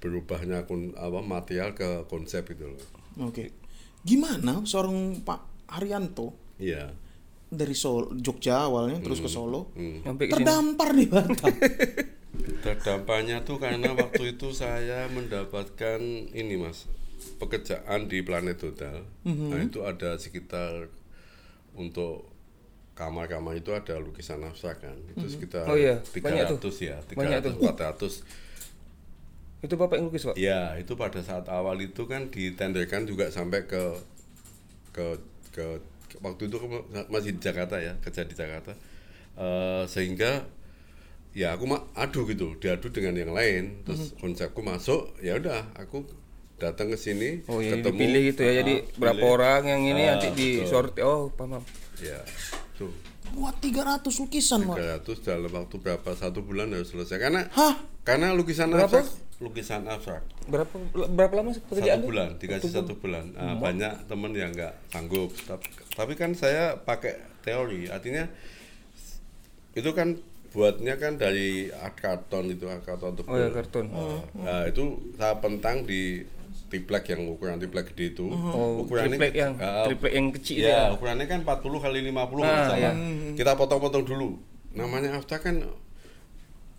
[0.00, 2.80] berubahnya kun, apa material ke konsep itu loh
[3.20, 3.52] Oke.
[4.00, 6.88] Gimana seorang Pak Haryanto iya
[7.50, 10.06] dari Solo, Jogja awalnya terus ke Solo hmm.
[10.06, 10.46] Sampai ke sini.
[10.46, 11.50] terdampar di Batam.
[12.64, 16.86] Terdampaknya tuh karena waktu itu saya mendapatkan ini mas
[17.36, 19.02] pekerjaan di Planet Hotel.
[19.26, 20.88] Nah itu ada sekitar
[21.74, 22.30] untuk
[22.94, 24.96] kamar-kamar itu ada lukisan abstrak kan.
[25.12, 26.72] Itu sekitar Oh iya, 300 banyak tuh.
[26.80, 28.24] ya, Banyak 300 400.
[29.60, 30.36] Itu Bapak yang lukis, Pak?
[30.40, 34.00] Ya, itu pada saat awal itu kan ditenderkan juga sampai ke
[34.96, 35.20] ke,
[35.52, 35.89] ke-
[36.20, 36.56] waktu itu
[37.08, 38.72] masih di Jakarta ya, kerja di Jakarta.
[39.34, 40.44] Eh, sehingga
[41.30, 43.82] ya aku mah adu gitu, diadu dengan yang lain.
[43.82, 46.04] Terus konsepku masuk, ya udah aku
[46.56, 48.50] datang ke sini Oh, ini ketemu dipilih gitu ya.
[48.50, 49.32] ah, Jadi berapa pilih.
[49.32, 51.00] orang yang ini Ah, nanti di sorti.
[51.00, 51.56] Oh, paham.
[51.56, 51.64] paham.
[51.98, 52.20] Ya,
[52.74, 52.92] tuh.
[53.30, 54.76] Buat 300 lukisan, Pak.
[55.06, 57.78] 300 dalam waktu berapa satu bulan harus selesai karena Hah?
[58.02, 58.90] karena lukisan Berapa?
[58.90, 59.06] abstrak
[59.38, 60.74] lukisan abstrak Berapa
[61.06, 65.68] berapa lama pekerjaan satu bulan dikasih satu bulan Ah, banyak temen yang nggak sanggup tapi,
[65.90, 68.28] tapi kan saya pakai teori artinya
[69.72, 70.18] itu kan
[70.50, 73.86] buatnya kan dari art karton itu art karton tebal Oh ya, karton.
[73.88, 74.82] Ah, nah itu
[75.14, 76.26] saya pentang di
[76.66, 80.90] triplek yang ukuran triplek gede itu Oh, triplek yang ah, triplek yang kecil itu ya
[80.90, 80.92] ya.
[80.92, 82.78] ukurannya kan 40 kali 50 Ah, misalnya.
[82.82, 82.92] ya.
[83.34, 84.38] kita potong-potong dulu
[84.72, 85.56] namanya abstrak kan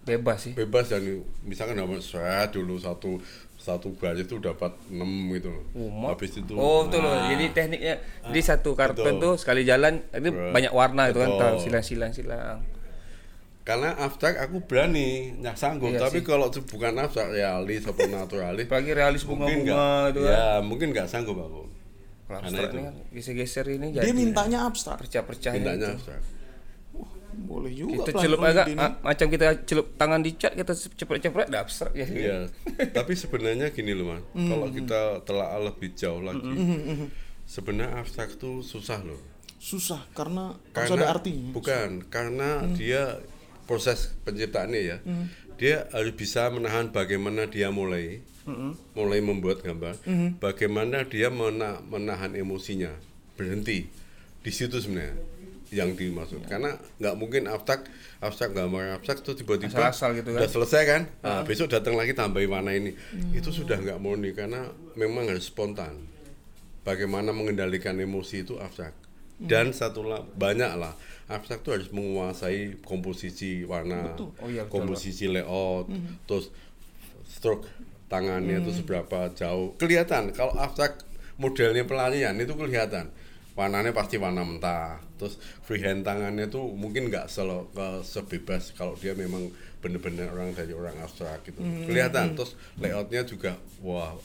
[0.01, 0.53] Bebas sih.
[0.57, 1.03] bebas dan
[1.45, 3.21] misalkan dapat saya dulu satu
[3.61, 4.97] satu baris itu dapat 6
[5.31, 5.63] gitu loh.
[5.71, 6.09] Oh.
[6.09, 7.13] Habis itu Oh, betul loh.
[7.13, 7.29] Ah.
[7.29, 9.21] Jadi tekniknya jadi satu karton betul.
[9.21, 11.39] tuh sekali jalan itu banyak warna itu kan Betul.
[11.39, 12.59] tahu silang-silang silang.
[13.61, 16.25] karena abstrak aku berani nyak sanggup Iya tapi sih.
[16.25, 20.33] kalau itu bukan abstrak realis atau naturalis Apalagi realis mungkin bunga-bunga nggak itu kan.
[20.33, 21.61] ya mungkin nggak sanggup aku
[22.25, 22.73] Karena abstrak itu.
[22.73, 24.97] ini kan geser-geser ini Dia mintanya abstrak.
[24.97, 25.95] percah-percah mintanya itu.
[25.95, 26.21] abstrak
[27.41, 28.03] Boleh juga.
[28.03, 28.77] Kita celup agak gini.
[28.77, 32.05] ah, macam kita celup tangan di cat kita cepet-cepet udah abstrak ya.
[32.05, 32.37] Iya,
[32.89, 34.47] tapi sebenarnya gini loh mas, Hmm.
[34.47, 36.47] kalau kita telah lebih jauh lagi,
[37.45, 39.19] sebenarnya abstrak itu susah loh.
[39.57, 41.51] Susah karena harus ada artinya.
[41.51, 42.73] Bukan, karena Hmm.
[42.73, 43.21] dia
[43.63, 44.97] proses penciptaannya ya,
[45.55, 48.73] dia harus bisa menahan bagaimana dia mulai, Hmm.
[48.91, 50.01] mulai membuat gambar,
[50.37, 52.89] bagaimana dia mena- menahan emosinya,
[53.37, 53.85] berhenti
[54.41, 55.13] di situ sebenarnya
[55.71, 56.43] yang dimaksud.
[56.45, 57.87] Karena nggak mungkin abstrak,
[58.19, 60.39] abstrak gambar abstrak tuh tiba-tiba Asal-asal gitu kan.
[60.43, 62.91] udah selesai kan, nah, besok datang lagi tambahin warna ini,
[63.31, 64.67] itu sudah nggak murni karena
[64.99, 66.11] memang harus spontan.
[66.83, 68.91] Bagaimana mengendalikan emosi itu abstrak.
[69.41, 70.93] Dan satu lah banyak lah.
[71.31, 75.87] Abstrak tuh harus menguasai komposisi warna, Oh iya, betul, komposisi layout,
[76.27, 76.51] terus
[77.23, 77.65] stroke
[78.11, 79.71] tangannya itu seberapa jauh.
[79.79, 80.99] Kelihatan kalau abstrak
[81.39, 83.07] modelnya pelarian itu kelihatan
[83.55, 84.99] warnanya pasti warna mentah.
[85.19, 90.71] Terus freehand tangannya tuh mungkin nggak selo ke sebebas kalau dia memang bener-bener orang dari
[90.71, 91.59] orang abstrak gitu.
[91.61, 92.37] Kelihatan.
[92.37, 94.15] Terus layoutnya juga wah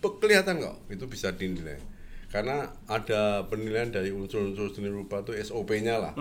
[0.00, 0.76] kelihatan kok.
[0.88, 1.78] Itu bisa dinilai.
[2.30, 6.14] Karena ada penilaian dari unsur-unsur seni rupa tuh SOP-nya lah.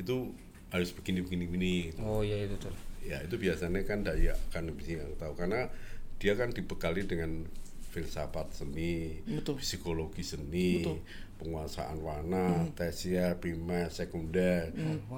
[0.00, 0.32] Itu
[0.72, 2.00] harus begini begini begini gitu.
[2.00, 2.72] Oh iya itu tuh.
[3.02, 5.36] ya itu biasanya kan dari akademisi yang tahu.
[5.36, 5.68] Karena
[6.16, 7.44] dia kan dibekali dengan
[7.92, 9.60] filsafat seni, Betul.
[9.60, 10.98] psikologi seni, Betul.
[11.42, 14.70] Penguasaan warna, tersier, primer, sekunder,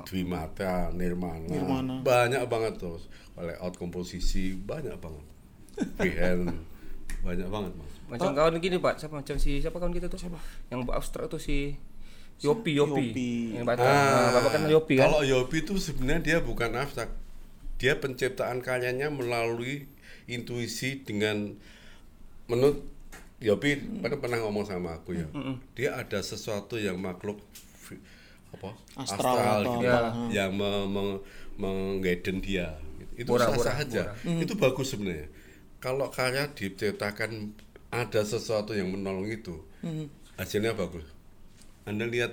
[0.09, 2.01] dwimata, nirmana, Nirmana.
[2.01, 3.05] banyak banget terus
[3.37, 5.25] layout komposisi banyak banget,
[6.01, 6.49] freehand
[7.21, 7.93] banyak banget mas.
[8.09, 10.21] Macam kawan gini Pak, siapa macam si siapa kawan kita tuh?
[10.21, 10.37] Siapa?
[10.73, 11.77] Yang buat abstrak tuh si
[12.41, 13.13] Yopi Yopi.
[13.13, 13.33] Yopi.
[13.57, 13.85] Yang Batak.
[13.87, 15.03] Nah, Bapak kan Yopi kan?
[15.09, 17.13] Kalau Yopi itu sebenarnya dia bukan abstrak.
[17.81, 19.89] Dia penciptaan karyanya melalui
[20.29, 21.57] intuisi dengan
[22.47, 22.85] menurut
[23.43, 25.27] Yopi pada pernah ngomong sama aku ya.
[25.75, 27.43] Dia ada sesuatu yang makhluk
[28.55, 28.71] apa?
[28.95, 29.35] Astral
[29.67, 30.31] atau gitu, apa.
[30.31, 31.21] yang me, me-
[31.59, 32.79] mengguiden dia.
[33.19, 34.03] Itu Bora, sah-sah aja.
[34.23, 35.27] Itu bagus sebenarnya.
[35.83, 37.53] Kalau karya diciptakan
[37.91, 39.59] ada sesuatu yang menolong itu,
[40.39, 41.05] hasilnya bagus.
[41.85, 42.33] Anda lihat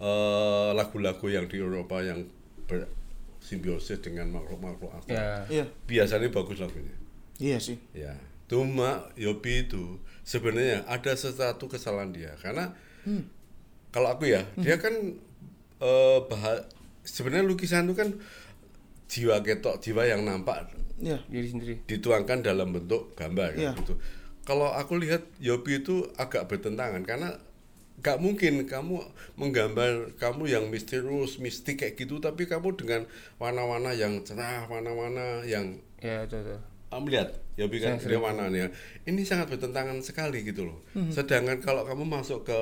[0.00, 2.26] eh, lagu-lagu yang di Eropa yang
[2.66, 5.14] bersimbiosis dengan makhluk-makhluk astral.
[5.14, 5.30] Ya.
[5.48, 6.96] Iya, Biasanya bagus lagunya.
[7.38, 7.78] iya sih.
[7.94, 8.16] Ya.
[8.52, 12.76] Cuma Yopi itu sebenarnya ada sesuatu kesalahan dia karena
[13.88, 14.92] kalau aku ya, dia kan
[15.80, 16.68] eh bah-
[17.02, 18.08] sebenarnya lukisan itu kan
[19.08, 20.68] jiwa ketok, jiwa yang nampak
[21.02, 21.18] Iya.
[21.26, 21.74] Diri sendiri.
[21.84, 23.98] dituangkan dalam bentuk gambar kan, gitu.
[24.44, 27.34] Kalau aku lihat Yopi itu agak bertentangan karena
[27.98, 29.02] gak mungkin kamu
[29.34, 33.02] menggambar kamu yang misterius, mistik kayak gitu, tapi kamu dengan
[33.36, 36.60] warna-warna yang cerah, warna-warna yang Ya itu tuh.
[36.88, 38.66] kamu lihat Yopi kan Saya dia warnanya
[39.04, 40.80] ini sangat bertentangan sekali gitu loh.
[41.08, 42.58] Sedangkan kalau kamu masuk ke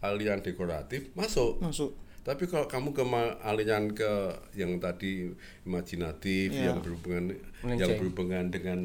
[0.00, 1.94] aliran dekoratif masuk, Masuk.
[2.20, 3.04] tapi kalau kamu ke
[3.40, 4.10] aliran ke
[4.52, 5.32] yang tadi
[5.64, 6.70] imajinatif, Iya.
[6.70, 7.24] yang berhubungan
[7.62, 7.78] Melenceng.
[7.78, 8.78] yang berhubungan dengan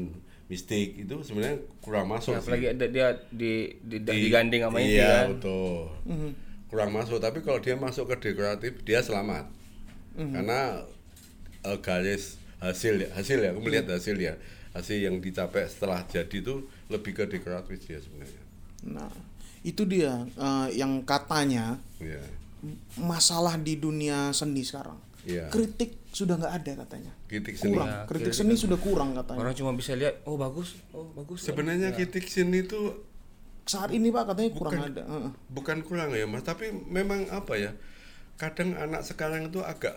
[0.46, 2.42] mistik itu sebenarnya kurang masuk Ya, sih.
[2.42, 5.36] apalagi ada dia di, di, digandeng sama ini iya, kan.
[5.36, 5.78] betul.
[6.06, 6.30] Mhm.
[6.66, 9.46] Kurang masuk, tapi kalau dia masuk ke dekoratif dia selamat.
[10.14, 10.30] Mhm.
[10.32, 10.60] Karena
[11.60, 14.34] eh, garis hasil ya, hasil ya, aku melihat hasil ya.
[14.70, 18.42] Hasil yang dicapai setelah jadi itu lebih ke dekoratif dia sebenarnya.
[18.86, 19.10] Nah,
[19.60, 22.22] itu dia eh, yang katanya Iya.
[22.96, 24.94] masalah di dunia seni sekarang.
[25.26, 25.50] Iya.
[25.52, 27.12] Kritik sudah nggak ada katanya.
[27.26, 27.76] Kritik seni.
[27.76, 27.88] Kurang.
[27.88, 29.38] Ya, kritik kritik seni sudah kurang katanya.
[29.42, 31.44] Orang cuma bisa lihat, oh bagus, oh bagus.
[31.44, 33.10] Sebenarnya kritik seni itu
[33.68, 34.90] Saat ini Pak katanya kurang Bukan.
[34.90, 35.02] ada.
[35.06, 35.30] Heeh.
[35.46, 37.70] bukan kurang ya mas tapi memang apa ya
[38.34, 39.94] kadang anak sekarang itu agak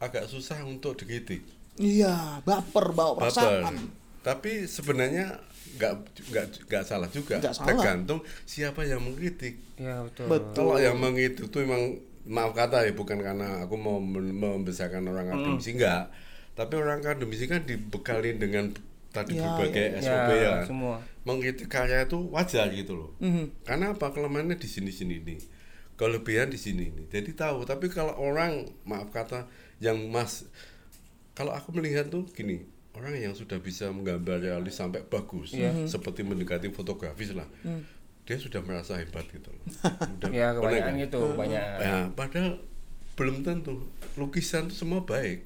[0.00, 1.44] agak susah untuk dikritik
[1.78, 3.74] Iya, baper bawa baper perasaan.
[4.20, 5.38] tapi sebenarnya
[5.70, 5.92] nggak
[6.28, 7.68] nggak nggak salah juga Nggak salah.
[7.70, 10.26] tergantung siapa yang mengkritik Ya betul.
[10.26, 10.54] Betul.
[10.66, 15.72] kalau yang mengkritik itu memang maaf kata ya bukan karena aku mau membesarkan orang akademisi
[15.72, 16.10] enggak
[16.52, 18.74] tapi orang akademisi kan dibekali dengan
[19.08, 20.00] tadi Ya, berbagai ya.
[20.02, 20.96] SOP Ya, ya, semua.
[21.22, 23.62] mengkritik karya itu wajar gitu loh Mhm.
[23.62, 25.40] karena apa kelemahannya di sini sini nih
[25.94, 29.46] kelebihan di sini nih jadi tahu tapi kalau orang maaf kata
[29.78, 30.42] yang mas
[31.38, 35.86] kalau aku melihat tuh gini orang yang sudah bisa menggambar realis sampai bagus Iya.
[35.86, 37.46] seperti mendekati fotografis lah
[38.24, 39.62] dia sudah merasa hebat gitu loh
[40.18, 41.00] Udah- Ya kebanyakan kan?
[41.00, 41.62] gitu, banyak.
[41.78, 42.58] Ya, padahal
[43.14, 43.82] belum tentu
[44.14, 45.42] lukisan itu semua baik.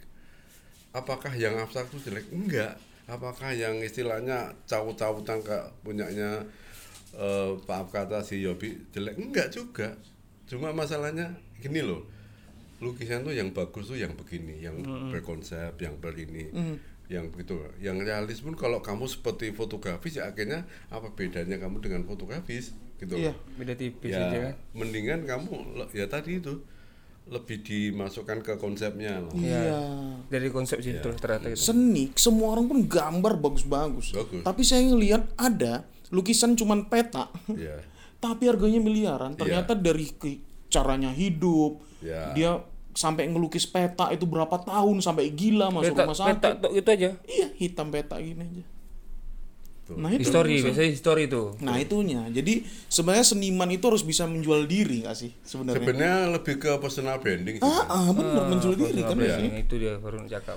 [0.90, 2.28] Apakah yang abstrak itu jelek?
[2.28, 2.76] Enggak.
[3.06, 6.44] Apakah yang istilahnya cawu-cawutan ke punyanya
[7.14, 9.16] eh maaf kata si Yobi jelek?
[9.16, 9.96] Enggak juga.
[10.44, 12.04] Cuma masalahnya gini loh.
[12.82, 14.76] Lukisan tuh yang bagus tuh yang begini yang
[15.08, 16.50] berkonsep yang berini
[17.06, 22.02] yang begitu yang realis pun kalau kamu seperti fotografis ya akhirnya apa bedanya kamu dengan
[22.02, 23.34] fotografis gitu Iya.
[23.54, 24.54] Beda tipis ya aja kan.
[24.72, 25.50] mendingan kamu
[25.90, 26.62] ya tadi itu
[27.24, 29.30] lebih dimasukkan ke konsepnya loh.
[29.32, 29.78] Iya.
[30.26, 31.70] Dari konsep sih terus ternyata gitu.
[31.70, 34.10] Seni, semua orang pun gambar bagus-bagus.
[34.10, 34.42] Bagus.
[34.42, 37.78] Tapi saya ngelihat ada lukisan cuman peta, ya
[38.18, 39.34] tapi harganya miliaran.
[39.34, 42.30] Ternyata dari ke- caranya hidup, Ya.
[42.32, 42.50] dia
[42.92, 46.36] sampai ngelukis peta itu berapa tahun sampai gila masuk Peta, rumah sakit.
[46.38, 47.10] peta gitu aja.
[47.24, 48.64] Iya, hitam peta gini aja.
[49.92, 50.24] Nah itu.
[50.24, 51.52] History, biasanya history tuh.
[51.58, 52.24] Nah itunya.
[52.28, 55.82] Jadi sebenarnya seniman itu harus bisa menjual diri nggak sih sebenarnya?
[55.82, 59.52] sebenarnya lebih ke personal branding sih Ah, ah bener menjual diri kan biasanya.
[59.58, 60.56] itu dia baru cakap.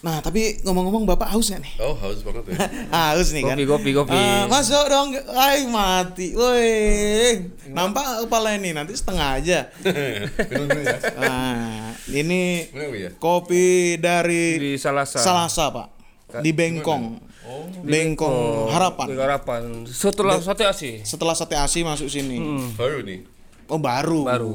[0.00, 1.74] Nah tapi ngomong-ngomong bapak haus nggak nih?
[1.84, 2.56] oh haus banget ya
[3.12, 3.56] haus nih kan?
[3.60, 4.16] Kopi, kopi, kopi.
[4.16, 9.68] Ah, masuk dong, ay mati, woi, nampak kepala ini nanti setengah aja.
[9.84, 15.20] ya Nah, ini ya kopi dari Di Salasa.
[15.20, 15.88] Salasa pak,
[16.40, 19.06] di Bengkong, oh Bengkong Harapan.
[19.12, 19.62] Di Harapan.
[19.84, 21.04] Setelah sate asi.
[21.04, 22.40] Setelah sate asi masuk sini,
[22.72, 23.20] baru nih
[23.68, 24.20] oh baru.
[24.24, 24.52] Baru.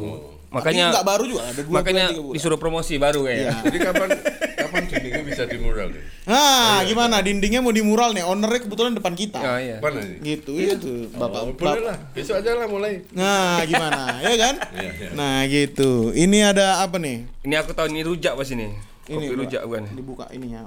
[0.55, 3.51] Tapi Makanya nggak baru juga, ada dua makanya bulan, disuruh promosi baru kayaknya.
[3.51, 3.55] Iya.
[3.67, 4.08] jadi kapan
[4.65, 7.21] kapan dindingnya bisa dimural nih Nah, gimana?
[7.21, 9.38] Dindingnya mau di mural nih, ownernya kebetulan depan kita.
[9.38, 9.78] Ah, iya.
[9.78, 11.39] mana nih Gitu, itu, bapak.
[11.39, 11.62] oh, bapak.
[11.71, 14.17] boleh lah besok aja lah mulai Nah, gimana?
[14.25, 14.56] ya kan?
[14.73, 15.10] Iya, iya.
[15.13, 16.10] Nah, gitu.
[16.12, 17.30] Ini ada apa nih?
[17.41, 18.73] Ini aku tahu ini rujak pas ini.
[19.06, 19.38] Kopi Pak.
[19.38, 19.84] rujak bukan.
[19.93, 20.65] Dibuka ininya.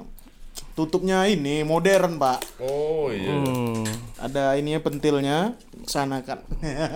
[0.73, 2.39] Tutupnya ini modern, Pak.
[2.63, 3.83] oh iya Hmm.
[4.17, 6.39] Ada ininya pentilnya sana kan.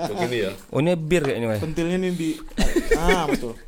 [0.08, 1.58] begini ya Oh ini bir kayaknya, Mas.
[1.58, 2.30] pentilnya ini di
[2.94, 3.58] Ah, betul.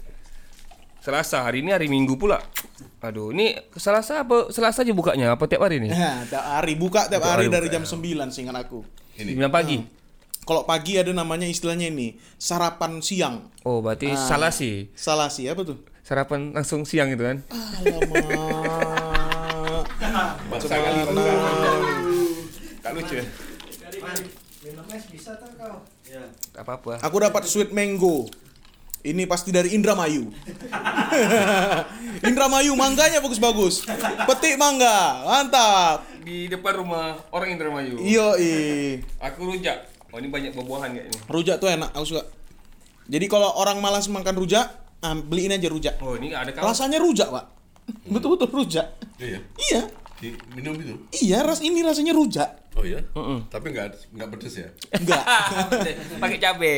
[1.05, 2.41] Selasa, hari ini hari Minggu pula.
[3.05, 5.93] Aduh, ini Selasa apa Selasa aja bukanya apa tiap hari nih?
[5.93, 8.81] Nah, tiap hari buka tiap Tiap hari hari dari buka, jam 9 seingat aku.
[9.21, 9.85] ini 9 pagi.
[10.49, 13.53] Kalau pagi ada namanya istilahnya ini, sarapan siang.
[13.69, 14.17] Oh, berarti Ah.
[14.17, 14.89] salah sih.
[14.97, 15.77] Salah sih apa tuh?
[16.01, 17.45] Sarapan langsung siang gitu kan.
[17.53, 18.25] Alamak.
[20.49, 21.01] Bahasa kali
[22.81, 23.25] Tak lucu ya?
[24.65, 25.85] Minum es bisa tak kau?
[26.09, 26.25] Ya.
[26.57, 26.97] Apa-apa.
[27.05, 28.25] Aku dapat sweet mango.
[29.05, 30.33] Ini pasti dari Indramayu.
[32.29, 33.85] Indramayu mangganya bagus-bagus.
[34.25, 36.09] Petik mangga, mantap.
[36.25, 38.01] Di depan rumah orang Indramayu.
[38.01, 38.33] Iyo,
[39.21, 39.93] Aku rujak.
[40.09, 41.19] Oh, ini banyak buah-buahan kayak ini.
[41.29, 42.23] rujak tuh enak, aku suka.
[43.11, 44.73] Jadi kalau orang malas makan rujak,
[45.05, 46.01] nah, beliin aja rujak.
[46.01, 46.71] Oh, ini ada kawan.
[46.73, 47.45] Rasanya rujak, Pak.
[48.09, 48.89] Betul-betul rujak.
[49.21, 49.83] iya Iya,
[50.57, 52.49] minum itu iya, ras ini rasanya rujak.
[52.79, 53.03] oh ya
[53.53, 55.25] tapi nggak nggak pedes ya Enggak.
[56.23, 56.73] Pakai cabe.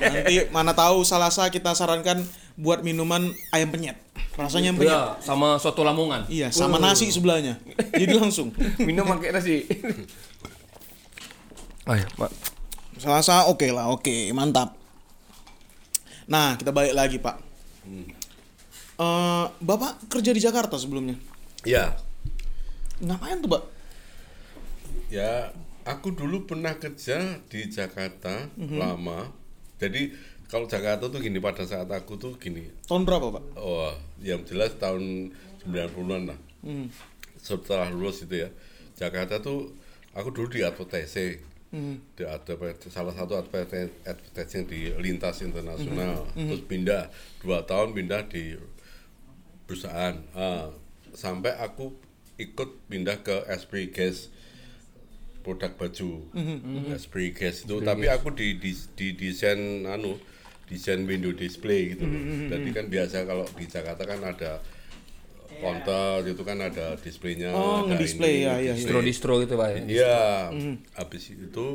[0.00, 2.22] Nanti mana tahu Salasa kita sarankan
[2.54, 3.98] buat minuman ayam penyet.
[4.34, 4.94] Rasanya ayam penyet.
[4.94, 6.26] Iya, sama soto Lamongan.
[6.26, 7.58] Iya, sama nasi sebelahnya.
[7.94, 8.50] Jadi langsung.
[8.86, 9.66] Minum pakai nasi.
[11.86, 12.30] Ayo, Pak.
[12.98, 14.78] Selasa oke lah, oke, mantap.
[16.30, 17.36] Nah, kita balik lagi, Pak.
[18.94, 21.18] Eh, Bapak kerja di Jakarta sebelumnya.
[21.64, 21.96] ya
[23.00, 23.64] Ngapain tuh, Pak?
[25.10, 25.52] ya
[25.84, 29.30] aku dulu pernah kerja di Jakarta lama
[29.76, 30.10] jadi
[30.46, 33.44] kalau Jakarta tuh gini pada saat aku tuh gini Tahun berapa, Pak?
[33.58, 35.30] oh yang jelas tahun
[35.62, 36.88] 90-an lah Hmm.
[37.36, 38.50] setelah lulus itu ya
[38.96, 39.76] Jakarta tuh
[40.12, 41.98] aku dulu di advertising Hmm.
[42.14, 46.48] di adver- salah satu advertising, advertising di lintas internasional Hmm.
[46.48, 48.56] terus pindah dua tahun pindah di
[49.64, 50.72] perusahaan Ah,
[51.12, 51.92] sampai aku
[52.36, 54.28] ikut pindah ke Esprit Gas
[55.40, 56.90] produk baju Hmm.
[56.90, 60.16] Esprit Gas itu tapi aku di, di, di desain anu
[60.64, 62.16] desain window display gitu loh.
[62.16, 64.52] Hmm, jadi kan biasa kalau di Jakarta kan ada
[65.54, 68.74] counter itu kan ada displaynya Oh, ada ngedisplay, ini, ya, ya, ya.
[68.74, 69.68] Distro-distro gitu, Pak.
[69.70, 69.80] ya.
[69.84, 70.18] Iya,
[70.96, 71.66] habis itu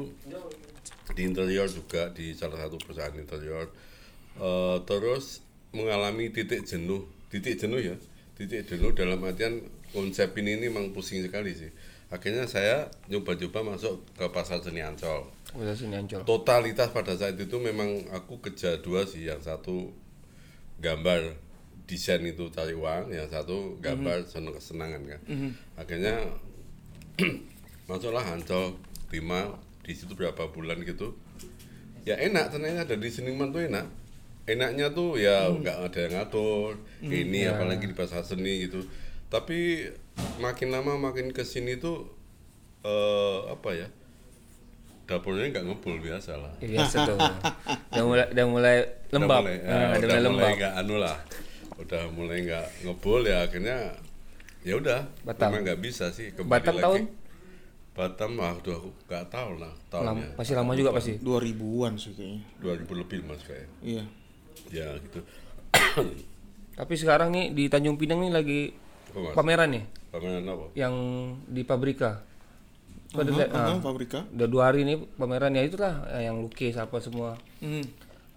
[1.09, 3.69] di interior juga di salah satu perusahaan interior.
[4.35, 7.95] Eh, terus mengalami titik jenuh, titik jenuh ya,
[8.35, 11.71] titik jenuh dalam artian konsep ini ini memang pusing sekali sih.
[12.09, 15.29] Akhirnya saya nyoba-nyoba masuk ke pasar seni Ancol.
[15.57, 16.21] Udah sini ancol.
[16.25, 19.89] Totalitas pada saat itu memang aku kerja dua sih, yang satu
[20.77, 21.33] gambar
[21.89, 25.21] desain itu cari uang, yang satu gambar seneng kesenangan kan.
[25.73, 26.21] Akhirnya
[27.89, 28.77] masuklah Ancol
[29.09, 31.17] lima di situ berapa bulan gitu.
[32.05, 33.89] Ya enak ternyata dari seniman tuh enak.
[34.45, 38.85] Enaknya tuh ya nggak ada yang ngatur ini apalagi di pasar seni gitu.
[39.29, 39.85] Tapi
[40.37, 42.09] makin lama makin ke sini tuh
[42.81, 43.87] eh apa ya?
[45.05, 46.53] Dapurnya nggak ngebul biasa lah.
[46.59, 47.17] Ya, biasa tuh.
[47.91, 48.75] Udah mulai udah mulai
[49.09, 49.41] lembab.
[49.41, 50.51] Udah mulai, ya, udah udah mulai lembab.
[50.55, 51.17] nggak anu lah.
[51.77, 53.77] Udah mulai nggak ngebul ya akhirnya
[54.59, 55.49] ya udah Batam.
[55.49, 56.83] memang nggak bisa sih kembali Batam lagi.
[56.83, 57.01] tahun?
[57.89, 61.11] Batam ah udah aku nggak tahu lah Lama, tahunnya pasti lama juga pasti.
[61.17, 62.41] 2000-an sih kayaknya.
[62.59, 64.03] 2000 lebih mas kayak Iya.
[64.69, 65.19] ya gitu
[66.75, 68.61] Tapi sekarang nih di Tanjung Pinang nih lagi
[69.09, 69.33] Apa, Mas?
[69.33, 70.65] pameran nih Pameran apa?
[70.73, 70.93] yang
[71.45, 72.21] di Pabrika.
[73.09, 74.21] Pada lihat, Ah, ah, Fabrika.
[74.29, 77.33] udah dua hari nih pameran ya itulah eh, yang lukis apa semua.
[77.57, 77.81] Hmm.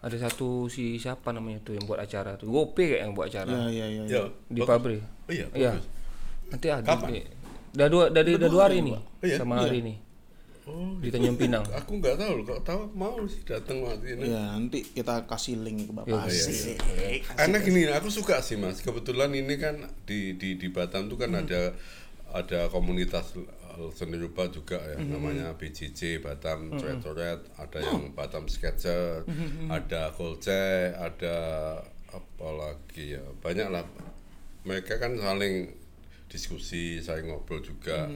[0.00, 2.48] Ada satu si siapa namanya tuh yang buat acara tuh.
[2.48, 4.02] Gope kayak yang buat acara Ya ya ya.
[4.04, 4.66] Ya, di bagus.
[4.66, 5.00] pabrik.
[5.22, 5.72] Oh iya, Iya.
[5.76, 5.86] bagus.
[6.48, 7.08] Nanti ada Kapan?
[7.08, 7.20] di
[7.72, 9.36] udah dua dari udah dua hari nih Oh iya?
[9.38, 9.94] sama hari ini
[10.62, 11.66] Oh, di Tanjung Pinang.
[11.78, 12.44] aku nggak tahu loh.
[12.46, 14.30] Kalau tahu mau sih datang waktu ini.
[14.30, 16.30] Ya, nanti kita kasih link ke Bapak.
[16.30, 16.78] Iya, iya, Asik.
[17.34, 18.78] Karena gini, aku suka sih mas.
[18.78, 21.74] Kebetulan ini kan di di di Batam tuh kan ada
[22.30, 23.34] ada komunitas
[23.96, 29.24] seni rupa juga ya, namanya BJJ Batam Coret-coret, ada yang Batam Sketcher,
[29.72, 31.36] ada Kolce, ada
[32.12, 33.84] apa lagi ya, banyak lah.
[34.68, 35.72] Mereka kan saling
[36.28, 38.12] diskusi, saling ngobrol juga.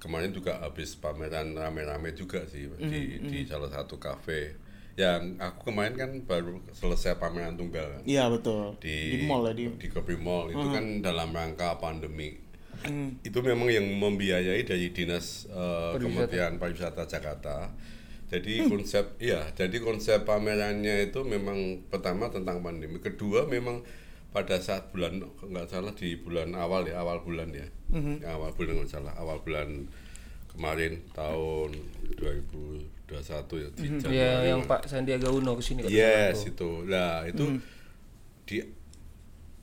[0.00, 4.56] Kemarin juga habis pameran rame-rame juga sih di di salah satu kafe.
[4.96, 8.74] Yang aku kemarin kan baru selesai pameran tunggal kan Iya betul.
[8.78, 9.64] di Di mall ya di.
[9.70, 12.36] di Kopi Mall itu kan dalam rangka pandemi
[12.80, 13.12] Hmm.
[13.20, 17.68] itu memang yang membiayai dari dinas eh, Kementerian Pariwisata Jakarta
[18.26, 18.72] jadi Hmm.
[18.72, 23.84] konsep iya jadi konsep pamerannya itu memang pertama tentang pandemi kedua memang
[24.30, 28.22] pada saat bulan nggak salah di bulan awal ya awal bulan ya Hmm.
[28.22, 29.90] Ya, awal bulan nggak salah awal bulan
[30.46, 31.74] kemarin tahun
[32.14, 32.86] 2021
[33.56, 33.98] ya di Hmm.
[33.98, 34.70] Januari Ya yang lah.
[34.70, 35.82] Pak Sandiaga Uno ke sini.
[35.84, 36.86] Yes itu.
[36.86, 37.58] Nah itu Hmm.
[38.46, 38.62] di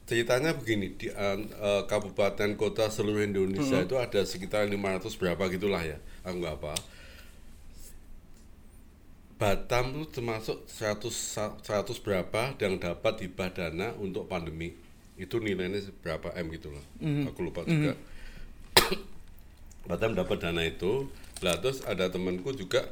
[0.04, 1.40] ceritanya begini di uh,
[1.84, 3.88] kabupaten kota seluruh Indonesia Hmm.
[3.88, 6.00] itu ada sekitar 500 berapa gitulah ya.
[6.24, 6.76] Aku nggak apa.
[9.38, 14.74] Batam itu termasuk 100 sa- 100 berapa yang dapat hibah dana untuk pandemi.
[15.14, 16.82] Itu nilainya berapa M gitu loh.
[16.98, 17.30] Hmm.
[17.30, 17.94] Aku lupa juga.
[19.90, 21.06] Batam dapat dana itu.
[21.46, 22.90] Lah terus ada temanku juga,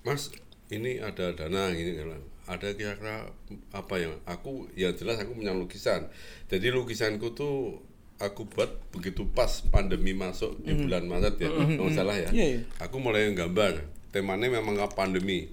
[0.00, 0.32] Mas
[0.72, 2.22] ini ada dana kan.
[2.46, 3.28] Ada kira-kira
[3.74, 6.08] apa yang aku ya jelas aku punya lukisan.
[6.48, 7.82] Jadi lukisanku tuh
[8.16, 12.30] aku buat begitu pas pandemi masuk di bulan Maret ya, nggak salah ya.
[12.32, 12.60] Iya, iya.
[12.80, 13.84] Aku mulai gambar.
[14.08, 15.52] Temanya memang pandemi.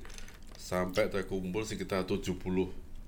[0.64, 2.40] Sampai terkumpul sekitar 70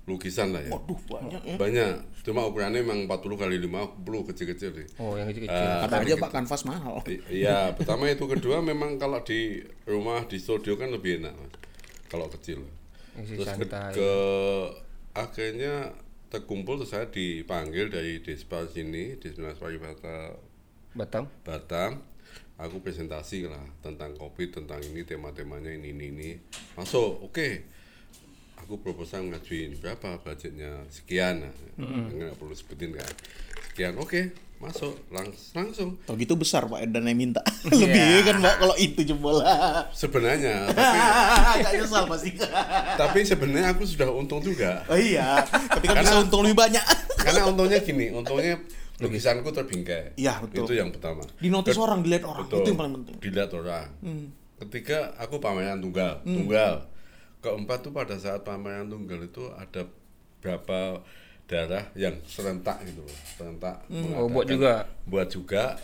[0.06, 0.70] lukisan lah ya.
[0.76, 1.56] Waduh banyak ya.
[1.56, 1.94] Banyak.
[2.22, 4.86] Cuma ukurannya memang 40 kali 50 kecil-kecil sih.
[5.00, 5.56] Oh, yang kecil-kecil.
[5.56, 6.14] Ah, Kata aja.
[6.20, 7.00] Pak kanvas mahal.
[7.26, 11.52] Iya, pertama itu kedua memang kalau di rumah di studio kan lebih enak Mas.
[12.06, 12.60] kalau kecil.
[13.16, 13.90] Yang Terus ke, santai.
[13.96, 14.10] ke
[15.16, 15.74] akhirnya
[16.28, 20.36] terkumpul terus saya dipanggil dari Despar sini, Dinas Pariwisata
[20.92, 21.24] Batam.
[21.42, 21.98] Batam.
[22.56, 26.30] Aku presentasi lah tentang kopi, tentang ini tema-temanya ini ini ini.
[26.72, 27.48] Masuk, oke.
[28.64, 31.52] Aku proposal ngajuin berapa budgetnya sekian, nah,
[32.08, 33.12] nggak perlu sebutin kan.
[33.68, 36.00] Sekian, oke, masuk langs langsung.
[36.08, 37.44] Kalau gitu besar Pak Edan yang minta.
[37.68, 39.44] Lebih kan Pak kalau itu jebol.
[39.92, 40.72] Sebenarnya,
[41.60, 42.30] tapi, nyesal pasti.
[43.04, 44.80] tapi sebenarnya aku sudah untung juga.
[44.88, 46.84] Oh iya, tapi kan bisa untung lebih banyak.
[47.20, 48.56] Karena untungnya gini, untungnya
[48.96, 50.16] lukisanku terbingkai.
[50.16, 50.64] Iya, betul.
[50.64, 51.22] Itu yang pertama.
[51.36, 52.46] Di notice Ke- orang, dilihat orang.
[52.48, 52.58] Betul.
[52.64, 53.14] Itu yang paling penting.
[53.16, 53.24] Hmm.
[53.24, 53.88] Dilihat orang.
[54.56, 56.74] Ketika aku pameran tunggal, tunggal.
[57.44, 59.84] Keempat tuh pada saat pameran tunggal itu ada
[60.40, 61.04] berapa
[61.46, 63.84] daerah yang serentak gitu loh, serentak.
[64.16, 64.88] Oh, buat juga.
[65.06, 65.76] Buat juga.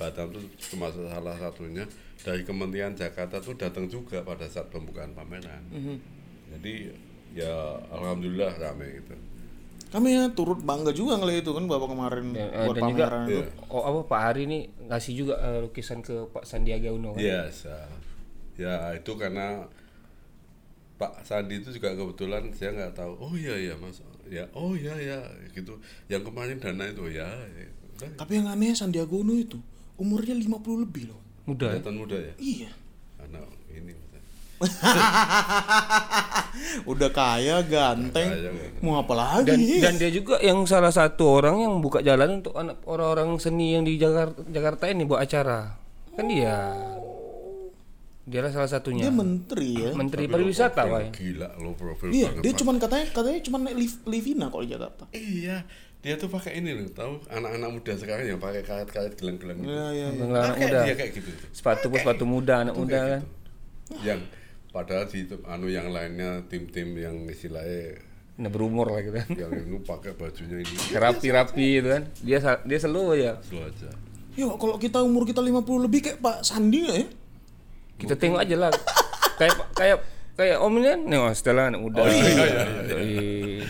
[0.00, 1.84] Batam itu termasuk salah satunya
[2.24, 5.62] dari Kementerian Jakarta tuh datang juga pada saat pembukaan pameran.
[5.68, 5.98] Hmm.
[6.56, 6.90] Jadi
[7.36, 9.14] ya alhamdulillah ramai gitu.
[9.92, 13.04] Kami ya turut bangga juga ngeliat itu kan Bapak kemarin Dan, eh, buat dan juga
[13.04, 13.32] pameran itu.
[13.36, 13.44] Iya.
[13.68, 17.20] oh apa Pak Hari ini ngasih juga eh, lukisan ke Pak Sandiaga Uno kan.
[17.20, 17.80] Yes, ya.
[18.56, 19.68] ya itu karena
[20.96, 23.12] Pak Sandi itu juga kebetulan saya nggak tahu.
[23.20, 24.00] Oh iya iya mas,
[24.32, 25.18] ya oh iya ya
[25.52, 25.76] gitu.
[26.08, 27.28] Yang kemarin dana itu ya.
[28.00, 28.08] ya.
[28.16, 29.60] Tapi yang aneh Sandiaga Uno itu
[30.00, 31.20] umurnya 50 lebih loh.
[31.44, 31.74] Muda.
[31.74, 31.84] ya?
[31.92, 32.34] muda ya.
[32.40, 32.70] Iya.
[33.20, 33.92] Anak ini.
[36.92, 38.28] Udah kaya, ganteng.
[38.82, 39.46] Mau apa lagi?
[39.48, 43.74] Dan dan dia juga yang salah satu orang yang buka jalan untuk anak orang-orang seni
[43.74, 45.76] yang di Jakarta Jakarta ini buat acara.
[46.12, 46.76] Kan dia.
[48.22, 49.10] Dialah salah satunya.
[49.10, 49.90] dia menteri ya.
[49.98, 51.10] Menteri Tapi lo pariwisata, Pak.
[51.10, 55.04] Gila lo profil Iya, dia cuman katanya katanya cuman naik Liv- Livina kalau di Jakarta.
[55.10, 55.66] Iya,
[55.98, 59.74] dia tuh pakai ini loh, tahu anak-anak muda sekarang yang pakai karet-karet gelang-gelang gitu.
[59.74, 60.06] Iya, iya.
[60.14, 60.22] iya.
[60.38, 60.78] Anak muda.
[60.86, 61.30] dia kayak gitu.
[61.50, 63.22] Sepatu pun sepatu muda, anak muda kan.
[63.26, 63.26] gitu.
[64.06, 64.20] Yang
[64.72, 68.00] padahal di anu yang lainnya tim-tim yang istilahnya
[68.32, 69.28] Nah, berumur lah gitu kan.
[69.36, 72.02] yang itu pakai bajunya ini Rapi-rapi gitu kan.
[72.24, 73.32] Dia dia selalu ya.
[73.44, 73.92] slow aja.
[74.32, 77.04] Ya kalau kita umur kita 50 lebih kayak Pak Sandi ya?
[78.00, 78.72] Kita tengok aja lah.
[79.36, 79.98] kayak kayak
[80.32, 82.00] kayak Om ini kan, nih oh, anak muda.
[82.00, 82.44] Oh, iya, iya,
[82.88, 83.66] iya, Iya.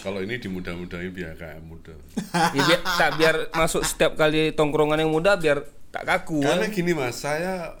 [0.00, 1.92] Kalau ini dimudah-mudahin biar kayak muda.
[2.56, 6.72] Ya, biar, tak biar masuk setiap kali tongkrongan yang muda biar tak kaku Karena kan.
[6.72, 7.76] gini mas, saya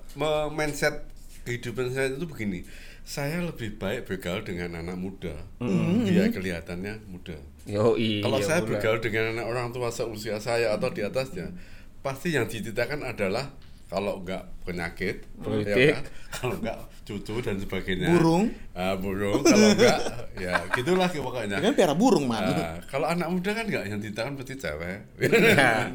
[0.52, 1.04] mindset
[1.44, 2.64] kehidupan saya itu begini.
[3.04, 7.36] Saya lebih baik bergaul dengan anak muda, biar kelihatannya muda.
[7.68, 8.24] Yo iya.
[8.24, 8.76] Kalau saya pula.
[8.76, 11.52] bergaul dengan anak orang tua seusia saya atau di atasnya,
[12.00, 13.52] pasti yang diceritakan adalah
[13.92, 15.76] kalau enggak penyakit, Politik.
[15.76, 16.04] ya kan?
[16.32, 18.08] kalau enggak cucu dan sebagainya.
[18.16, 18.48] Burung.
[18.72, 19.44] Ah, burung.
[19.44, 19.98] Kalau enggak,
[20.40, 21.60] ya gitulah pokoknya.
[21.60, 22.40] Ya kan piara burung man.
[22.40, 24.98] Nah, kalau anak muda kan enggak yang diceritakan pasti cewek.
[25.28, 25.92] Nah.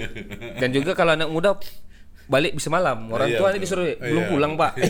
[0.60, 1.54] Dan juga kalau anak muda
[2.28, 3.60] balik bisa malam, orang Iya, tua betul.
[3.64, 4.30] disuruh belum Iya.
[4.30, 4.72] pulang pak.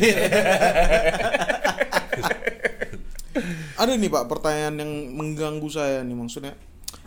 [3.79, 6.59] Ada nih Pak pertanyaan yang mengganggu saya nih maksudnya.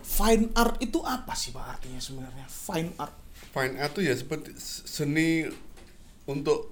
[0.02, 2.46] Fine art itu apa sih Pak artinya sebenarnya?
[2.48, 3.16] Fine art.
[3.52, 5.44] Fine art tuh ya seperti seni
[6.24, 6.72] untuk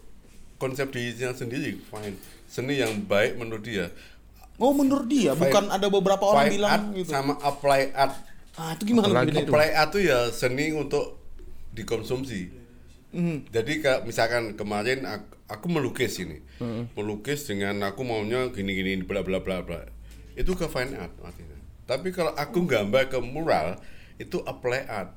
[0.55, 2.15] konsep dirinya sendiri, fine.
[2.45, 3.91] Seni yang baik menurut dia.
[4.55, 7.09] Oh menurut dia Fine- bukan ada beberapa orang Fine bilang art gitu.
[7.09, 8.15] sama apply art.
[8.55, 9.43] Ah itu gimana itu?
[9.45, 11.19] Apply art tuh ya seni untuk
[11.71, 12.58] dikonsumsi.
[13.09, 13.49] Mhm.
[13.49, 16.45] Jadi kayak misalkan kemarin aku, aku melukis ini,
[16.93, 19.81] melukis dengan aku maunya gini-gini bla bla bla bla,
[20.33, 21.57] itu ke fine art artinya.
[21.83, 23.81] Tapi kalau aku gambar ke mural
[24.15, 25.09] itu apply art,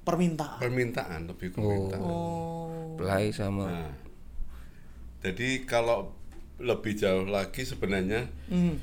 [0.00, 0.58] Permintaan.
[0.58, 2.00] permintaan lebih ke permintaan.
[2.00, 2.94] Oh.
[2.94, 3.66] Play sama.
[3.66, 3.90] Nah,
[5.20, 6.14] jadi kalau
[6.60, 8.74] lebih jauh lagi sebenarnya Mhm.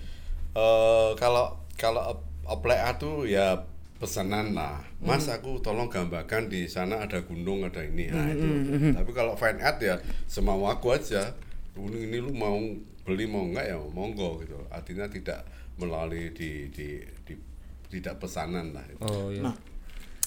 [0.52, 3.64] eh kalau kalau ap- apply art tuh ya
[3.98, 4.82] pesanan lah.
[5.02, 8.10] Mas aku tolong gambarkan di sana ada gunung ada ini.
[8.10, 8.46] Nah itu.
[8.94, 11.34] tapi kalau fine art ya semau aku aja.
[11.78, 12.58] Ini, ini lu mau
[13.06, 14.58] beli mau enggak ya monggo gitu.
[14.70, 15.46] Artinya tidak
[15.78, 17.46] melalui di, di, di-
[17.90, 18.86] tidak pesanan lah.
[18.86, 19.02] Itu.
[19.02, 19.42] Oh iya.
[19.46, 19.56] Nah,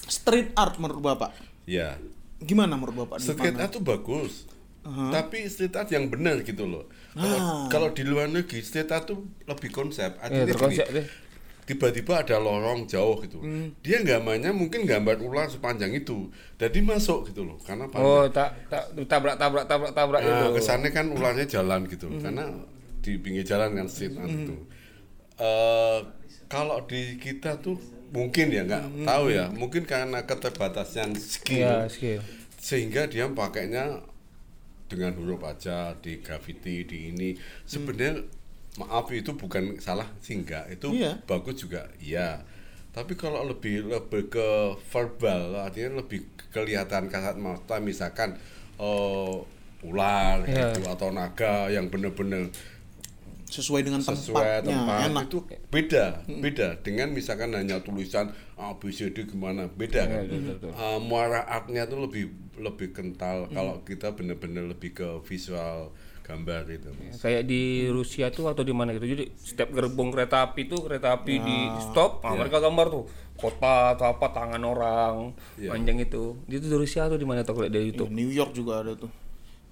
[0.07, 1.31] street art menurut Bapak?
[1.67, 1.99] Ya.
[2.39, 3.19] Gimana menurut Bapak?
[3.19, 4.47] street art tuh bagus.
[4.81, 6.89] Tapi street art yang benar gitu loh.
[7.13, 7.67] Kalau Ah.
[7.67, 10.15] kalau di luar negeri street art tuh lebih konsep.
[10.17, 11.07] Artinya gini, deh.
[11.71, 13.71] Tiba-tiba ada lorong jauh gitu Hmm.
[13.79, 18.49] dia gambarnya mungkin gambar ular sepanjang itu jadi masuk gitu loh karena Oh panjang tak
[18.67, 20.59] tak tabrak tabrak tabrak tabrak nah, itu.
[20.59, 22.19] kesannya kan ularnya jalan gitu Hmm.
[22.19, 22.43] karena
[22.99, 24.55] di pinggir jalan kan street art itu
[25.37, 25.99] Eh,
[26.45, 27.73] kalau di kita tuh
[28.11, 29.07] mungkin ya nggak Hmm.
[29.07, 32.21] tahu ya mungkin karena keterbatasan skill Iya skill.
[32.57, 34.05] sehingga dia pakainya
[34.85, 37.29] dengan huruf aja di graffiti di ini
[37.63, 38.21] sebenarnya
[38.77, 41.19] maaf itu bukan salah sehingga itu Iya.
[41.25, 42.39] bagus juga iya
[42.91, 44.47] tapi kalau lebih lebih ke
[44.87, 48.35] verbal artinya lebih kelihatan kasat mata misalkan
[48.79, 49.35] eh,
[49.83, 50.71] ular Iya.
[50.71, 52.47] gitu atau naga yang benar-benar
[53.51, 55.23] sesuai dengan sesuai tempatnya tempat enak.
[55.27, 56.05] itu beda
[56.39, 60.71] beda dengan misalkan hanya tulisan A B C D gimana beda kan Iya, betul, betul.
[60.71, 63.51] Uh, muara artnya tuh lebih lebih kental Hmm.
[63.51, 65.91] kalau kita benar-benar lebih ke visual
[66.21, 67.17] gambar itu Mas.
[67.17, 69.05] Kayak di Rusia tuh atau di mana gitu.
[69.05, 73.03] Jadi setiap gerbong kereta api tuh kereta api di stop, nah, mereka gambar tuh
[73.33, 75.69] kota atau apa tangan orang Iya.
[75.69, 76.37] panjang itu.
[76.45, 78.11] Itu di Rusia tuh di mana tuh kalau dari Iya, YouTube.
[78.11, 79.09] New York juga ada tuh.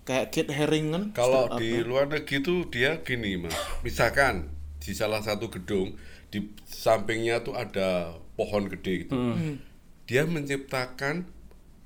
[0.01, 1.13] Kayak Kit Harington.
[1.13, 5.93] kalau street di luar negeri tuh dia gini mas misalkan di salah satu gedung
[6.27, 9.61] di sampingnya tuh ada pohon gede gitu Hmm.
[10.05, 11.29] dia menciptakan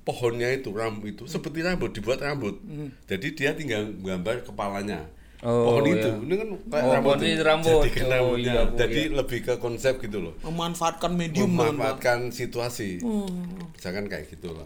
[0.04, 2.92] pohonnya itu rambut itu seperti rambut dibuat rambut Hmm.
[3.04, 5.08] jadi dia tinggal gambar kepalanya
[5.40, 5.94] Oh, pohon iya.
[5.94, 7.80] itu ini kan kayak Oh, rambut ini rambut.
[7.82, 8.48] Jadikan Oh, rambutnya.
[8.50, 9.12] iya, Bu, jadi iya.
[9.14, 13.60] lebih ke konsep gitu loh memanfaatkan medium kan, memanfaatkan situasi Hmm.
[13.70, 14.64] misalkan kayak gitulah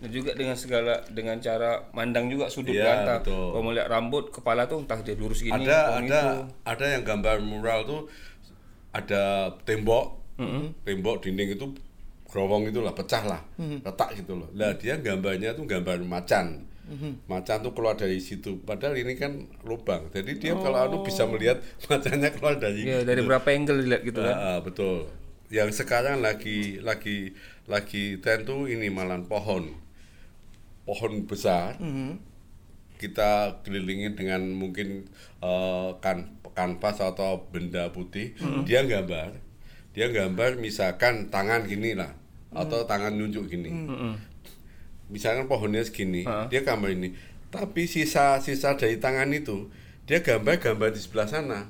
[0.00, 3.14] Dan juga dengan segala dengan cara mandang juga sudut Iya, kata.
[3.22, 6.26] Kalau melihat rambut kepala tuh entah dia lurus gini, ada ada itu.
[6.64, 8.00] ada yang gambar mural tuh
[8.90, 9.22] ada
[9.62, 10.16] tembok
[10.82, 11.66] tembok dinding itu
[12.30, 14.48] gerowong itulah pecah lah retak gitu loh.
[14.54, 16.70] Lah dia gambarnya tuh gambar macan.
[17.30, 18.58] Macan tuh keluar dari situ.
[18.66, 20.10] Padahal ini kan lubang.
[20.10, 24.22] Jadi dia kalau anu bisa melihat macannya keluar dari Iya, dari berapa angle dilihat gitu
[24.22, 24.34] kan.
[24.34, 25.06] Ah, betul.
[25.50, 27.34] Yang sekarang lagi lagi
[27.66, 29.70] lagi tren tuh ini malah pohon.
[30.86, 31.78] Pohon besar.
[32.98, 35.06] Kita kelilingin dengan mungkin
[35.42, 38.34] eh, kan kanvas atau benda putih.
[38.66, 39.38] Dia gambar.
[39.94, 42.19] Dia gambar misalkan tangan gini lah
[42.50, 43.70] atau tangan nunjuk gini.
[45.10, 47.10] Misalkan pohonnya segini dia gambar ini.
[47.50, 49.66] Tapi sisa-sisa dari tangan itu
[50.06, 51.66] dia gambar-gambar di sebelah sana.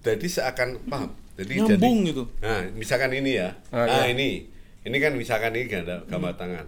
[0.00, 1.12] Jadi seakan paham?
[1.36, 2.22] Jadi Nyambung jadi, gitu.
[2.40, 3.56] nah misalkan ini ya.
[3.68, 4.12] Ah, nah iya.
[4.16, 4.48] ini.
[4.80, 6.66] Ini kan misalkan ini gambar, gambar tangan.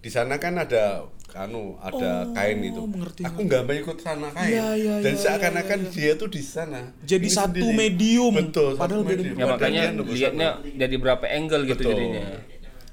[0.00, 2.80] Di sana kan ada anu ada Oh, kain itu.
[2.84, 4.56] mengerti, aku gambar ikut sana kain.
[4.56, 6.92] Iya, iya, dan iya, seakan-akan dia tuh di sana.
[7.04, 7.76] Jadi Ini satu sendiri.
[7.76, 9.36] medium, betul padahal medium.
[9.36, 10.76] Ya makanya lihatnya sana.
[10.80, 11.92] dari berapa angle gitu Betul.
[11.92, 12.24] jadinya.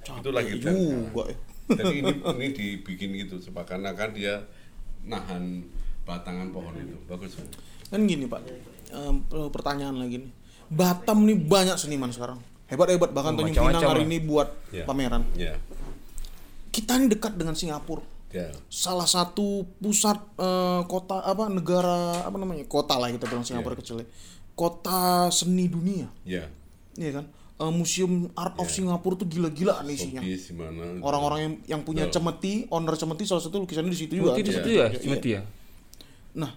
[0.06, 1.36] Itu lagi tren juga ya.
[1.74, 4.44] jadi ini ini dibikin gitu seakan-akan dia
[5.02, 5.64] nahan
[6.04, 7.40] batangan pohon itu bagus
[7.88, 8.42] Kan gini Pak,
[8.90, 10.32] Em, pertanyaan lagi nih.
[10.68, 12.42] Batam nih banyak seniman sekarang.
[12.66, 14.82] Hebat-hebat bahkan Tanjung macam-macam Pinang hari ini buat Ya.
[14.84, 15.22] pameran.
[15.34, 15.54] ya
[16.68, 18.02] Kita ini dekat dengan Singapura.
[18.30, 22.66] ya Salah satu pusat eh, kota apa negara apa namanya?
[22.66, 23.80] Kota lah kita bilang Singapura Ya.
[23.80, 23.96] kecil.
[24.02, 24.08] ya.
[24.54, 26.10] Kota seni dunia.
[26.26, 26.50] ya
[26.94, 27.26] Iya kan?
[27.54, 30.20] Eh, museum art of Singapura tuh gila-gilaan isinya.
[30.20, 31.02] Sobis gimana gitu.
[31.02, 34.34] Orang-orang yang yang punya cemeti, owner cemeti salah satu lukisannya di situ juga.
[34.34, 35.00] Di situ Iya, ya, iya.
[35.00, 35.42] Cimeti ya.
[36.34, 36.52] Nah,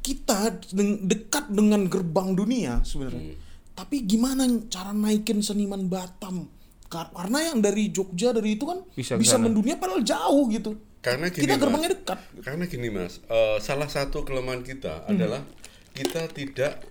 [0.00, 0.38] kita
[0.70, 3.34] deng- dekat dengan gerbang dunia sebenarnya.
[3.72, 6.46] Tapi gimana cara naikin seniman Batam?
[6.86, 10.76] Kar- Karena yang dari Jogja dari itu kan Bisa bisa, mendunia padahal jauh gitu.
[11.00, 11.60] Karena gini kita Mas.
[11.60, 12.18] gerbangnya dekat.
[12.44, 15.42] Karena gini mas, eh, salah satu kelemahan kita adalah
[15.90, 16.84] kita tidak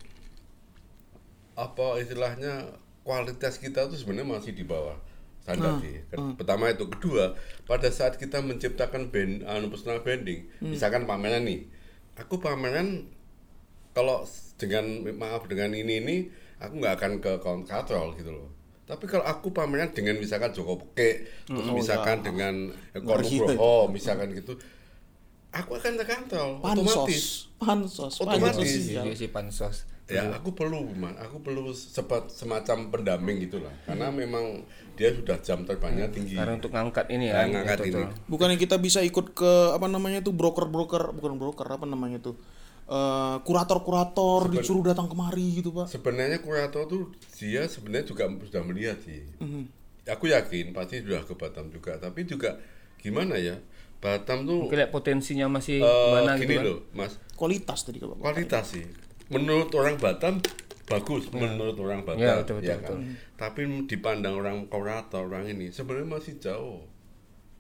[1.54, 4.98] apa istilahnya kualitas kita tuh sebenarnya masih di bawah
[5.42, 6.06] standar sih.
[6.08, 7.34] Kan Pertama itu, kedua
[7.66, 11.66] pada saat kita menciptakan band, anu personal branding, misalkan pameran nih,
[12.14, 13.10] aku pameran
[13.92, 14.24] kalau
[14.56, 14.86] dengan
[15.18, 16.18] maaf dengan ini ini
[16.62, 18.50] aku nggak akan ke kontrol gitu loh.
[18.86, 22.24] Tapi kalau aku pameran dengan misalkan Joko Peke, terus Oh, misalkan ya.
[22.30, 22.54] dengan
[22.94, 23.02] Ngeri.
[23.02, 24.60] Eko Nugroho, misalkan gitu,
[25.50, 27.48] aku akan terkontrol otomatis.
[27.56, 28.12] Pansos.
[28.12, 28.14] Pansos.
[28.20, 28.62] Otomatis.
[28.62, 29.16] pansos, Iya iya.
[29.16, 29.88] sih pansos.
[30.12, 31.16] Ya, aku perlu, man.
[31.16, 36.36] aku perlu sepat, semacam pendamping gitulah, karena memang dia sudah jam terbangnya tinggi.
[36.36, 37.48] Karena untuk ngangkat ini Ya, ya.
[37.48, 37.92] ngangkat ini.
[37.96, 38.06] betul.
[38.28, 42.36] Bukannya kita bisa ikut ke apa namanya tuh broker-broker, bukan broker apa namanya tuh?
[42.92, 45.88] Eh, kurator-kurator disuruh datang kemari gitu, Pak.
[45.88, 47.02] Sebenarnya kurator tuh
[47.40, 49.24] dia sebenarnya juga sudah melihat sih.
[49.40, 49.64] Mhm.
[50.12, 52.60] Aku yakin pasti sudah ke Batam juga, tapi juga
[53.00, 53.56] gimana ya?
[54.02, 56.66] Batam tuh Mungkin potensinya masih eh, mana gini gitu kan.
[56.68, 57.14] loh, Mas.
[57.38, 58.18] Kualitas tadi kalau.
[58.18, 58.84] Kualitas sih.
[59.32, 60.44] Menurut orang Batam
[60.86, 62.98] bagus menurut orang Batam, Ya, betul, betul, ya betul.
[63.00, 63.00] kan?
[63.40, 66.84] Tapi dipandang orang kurator orang ini sebenarnya masih jauh.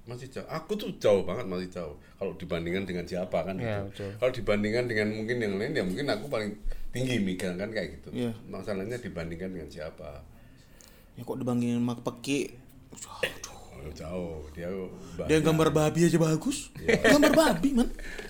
[0.03, 0.43] Masih jauh.
[0.51, 1.95] Aku tuh jauh banget masih jauh.
[2.19, 4.03] Kalau dibandingkan dengan siapa kan Ya, gitu.
[4.03, 4.09] betul.
[4.19, 6.51] Kalau dibandingkan dengan mungkin yang lain ya mungkin aku paling
[6.91, 8.09] tinggi mikir kan kayak gitu.
[8.11, 8.35] Iya.
[8.51, 10.27] Masalahnya dibandingkan dengan siapa?
[11.15, 12.59] Ya kok dibandingin sama peki.
[13.81, 14.39] Oh, jauh.
[14.53, 14.69] Dia
[15.25, 16.69] Dia gambar babi aja bagus.
[16.77, 17.89] gambar babi, man.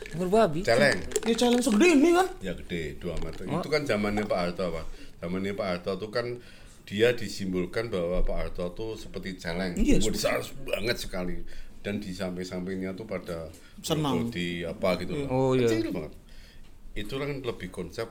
[0.10, 0.60] Gambar babi.
[0.64, 0.97] celeng.
[1.24, 2.28] Ya challenge segede ini kan.
[2.39, 3.43] Ya gede 2 meter.
[3.45, 4.86] Itu kan zamannya Pak Harto, Pak.
[5.20, 6.39] Zamannya Pak Harto tuh kan
[6.84, 11.43] dia disimbolkan bahwa Pak Harto tuh seperti celeng, Iya, besar banget sekali.
[11.82, 13.49] Dan di samping-sampingnya tuh pada
[13.82, 14.30] Senang.
[14.30, 15.18] di apa gitu.
[15.28, 15.66] Oh, iya.
[15.66, 16.14] Kecil banget.
[16.93, 18.08] Itu kan lebih konsep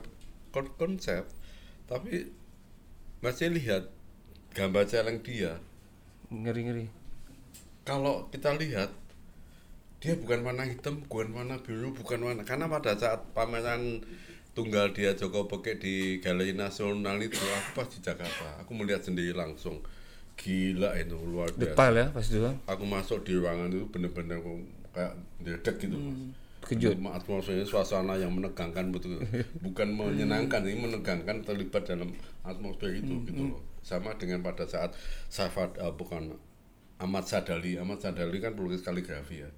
[0.49, 1.23] kon- konsep.
[1.85, 2.27] Tapi
[3.19, 3.87] masih lihat
[4.51, 5.61] gambar celeng dia.
[6.27, 7.00] Ngeri-ngeri.
[7.81, 8.93] Kalau kita lihat
[10.01, 14.01] dia bukan warna hitam, bukan warna biru, bukan warna karena pada saat pameran
[14.57, 19.31] tunggal dia Joko Peke di Galeri Nasional itu aku pas di Jakarta, aku melihat sendiri
[19.31, 19.79] langsung
[20.41, 21.77] gila itu luar biasa.
[21.77, 22.55] Depal ya pas itu kan.
[22.65, 24.41] Aku masuk di ruangan itu bener-bener
[24.91, 26.17] kayak dedek gitu mas.
[26.61, 26.93] Kejut.
[26.93, 29.17] Atmosfernya suasana yang menegangkan betul,
[29.65, 32.13] bukan menyenangkan, ini menegangkan terlibat dalam
[32.45, 33.61] atmosfer itu gitu loh.
[33.81, 34.93] Sama dengan pada saat
[35.25, 36.37] Safad eh, bukan
[37.01, 39.49] Ahmad Sadali, Ahmad Sadali kan pelukis kaligrafi ya,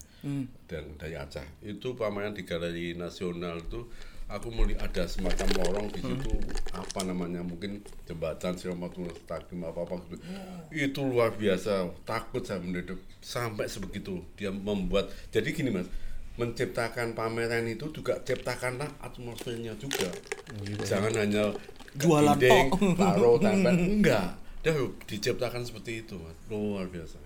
[0.71, 1.43] dan dari Aceh.
[1.59, 3.83] Itu pameran di Galeri Nasional itu
[4.31, 6.31] aku melihat ada semacam lorong di situ
[6.71, 10.23] apa namanya mungkin jembatan Siramatullah Mustaqim apa apa gitu.
[10.71, 15.11] Itu luar biasa, takut saya mendadak sampai sebegitu dia membuat.
[15.29, 15.91] Jadi gini mas,
[16.39, 20.09] menciptakan pameran itu juga ciptakanlah atmosfernya juga.
[20.81, 21.51] Jangan hanya
[21.93, 22.41] Jualan
[22.97, 24.33] taruh, tempel, enggak.
[24.65, 24.73] Dia
[25.05, 27.21] diciptakan seperti itu mas, luar biasa.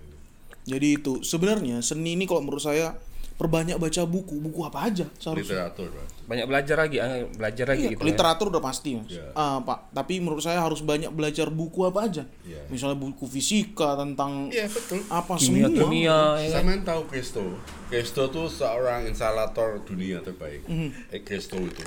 [0.68, 2.92] Jadi itu sebenarnya seni ini kalau menurut saya
[3.34, 5.70] perbanyak baca buku, buku apa aja seharusnya.
[5.70, 5.94] Literatur.
[6.26, 8.02] Banyak belajar lagi, ah, belajar lagi Iya, gitu.
[8.02, 8.06] ya.
[8.10, 9.08] literatur udah pasti mas.
[9.08, 9.30] Iya.
[9.32, 12.26] Ah, pak, tapi menurut saya harus banyak belajar buku apa aja.
[12.42, 12.66] Iya.
[12.66, 15.06] Misalnya buku fisika tentang Iya betul.
[15.06, 15.78] apa Kimia, semua.
[15.78, 16.60] kimia ya kan.
[16.60, 17.42] Sampean tahu Kristo?
[17.86, 20.66] Kristo tuh seorang instalator dunia terbaik.
[20.66, 21.14] Mhm.
[21.14, 21.84] Eh Kristo itu.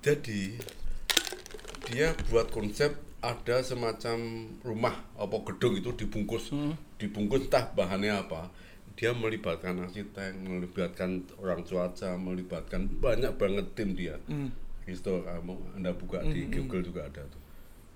[0.00, 0.58] Jadi
[1.86, 2.90] dia buat konsep
[3.20, 4.18] ada semacam
[4.60, 6.72] rumah apa gedung itu dibungkus Mhm.
[6.96, 8.48] dibungkus entah bahannya apa
[8.96, 14.48] dia melibatkan arsitek melibatkan orang cuaca melibatkan banyak banget tim dia Mhm.
[14.80, 17.40] Kristo kamu anda buka di Google juga ada tuh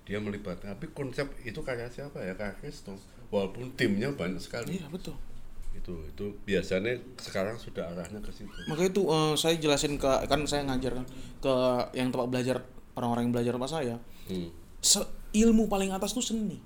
[0.05, 2.93] dia melibatkan tapi konsep itu karya siapa ya karya Kristo
[3.27, 5.17] walaupun timnya banyak sekali Iya betul.
[5.75, 10.45] itu itu biasanya sekarang sudah arahnya ke situ Makanya itu eh, saya jelasin ke kan
[10.45, 11.05] saya ngajar kan
[11.41, 11.53] ke
[11.93, 12.57] yang tempat belajar
[12.93, 13.95] orang-orang yang belajar sama saya.
[14.29, 14.49] hmm.
[14.85, 16.61] Se- ilmu paling atas tuh seni.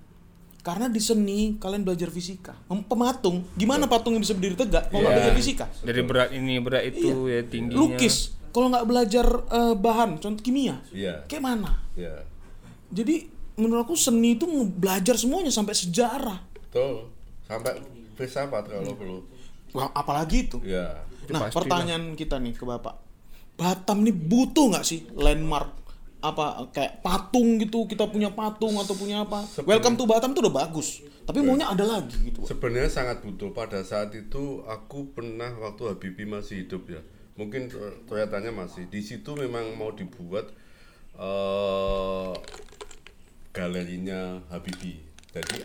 [0.60, 2.52] Karena di seni kalian belajar fisika.
[2.68, 5.16] Pematung, gimana patung yang bisa berdiri tegak kalau Iya.
[5.16, 5.66] belajar fisika?
[5.80, 7.80] Dari berat ini, berat itu ya tingginya.
[7.80, 11.80] Lukis, kalau nggak belajar eh, bahan, contoh kimia, iya kayak mana?
[11.96, 12.12] ya
[12.90, 16.40] Jadi menurut aku seni itu belajar semuanya sampai sejarah.
[16.60, 17.08] betul
[17.44, 17.82] sampai
[18.14, 19.18] filsafat kalau perlu
[19.72, 20.58] Wah, apalagi itu.
[20.62, 22.98] ya Nah, pertanyaan kita nih ke Bapak.
[23.54, 25.79] Batam nih butuh nggak sih landmark
[26.20, 29.44] apa kayak patung gitu kita punya patung atau punya apa.
[29.64, 31.00] Welcome to Batam tuh udah bagus
[31.30, 32.42] tapi maunya ada lagi gitu.
[32.42, 33.54] Sebenarnya sangat butuh.
[33.54, 37.06] Pada saat itu aku pernah waktu Habibie masih hidup ya.
[37.38, 37.70] Mungkin
[38.10, 38.90] kelihatannya masih.
[38.90, 40.50] Di situ memang mau dibuat
[41.22, 42.34] eh
[43.54, 45.06] galerinya Habibie.
[45.30, 45.62] Jadi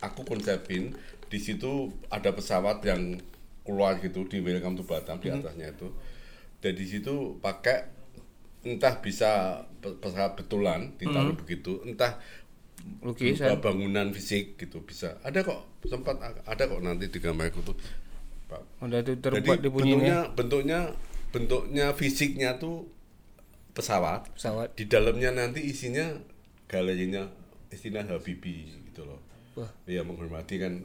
[0.00, 0.96] aku konsepin
[1.28, 3.20] di situ ada pesawat yang
[3.60, 5.92] keluar gitu di Welcome to Batam di atasnya itu.
[6.64, 7.92] Dan di situ pakai
[8.64, 12.18] entah bisa pe- pesawat betulan ditaruh begitu, entah
[13.00, 13.60] Lukisan.
[13.64, 15.16] bangunan fisik gitu bisa.
[15.24, 17.76] Ada kok sempat ada kok nanti di gambarku tuh.
[18.48, 18.60] Pak.
[18.84, 20.80] Udah tuh Jadi terbuat bentuknya bentuknya
[21.32, 22.84] bentuknya fisiknya tuh
[23.72, 24.28] pesawat.
[24.36, 24.76] pesawat.
[24.76, 26.12] Di dalamnya nanti isinya
[26.68, 27.24] galerinya
[27.72, 29.20] istilah Habibie gitu loh.
[29.56, 29.70] Wah.
[29.88, 30.84] Iya menghormati kan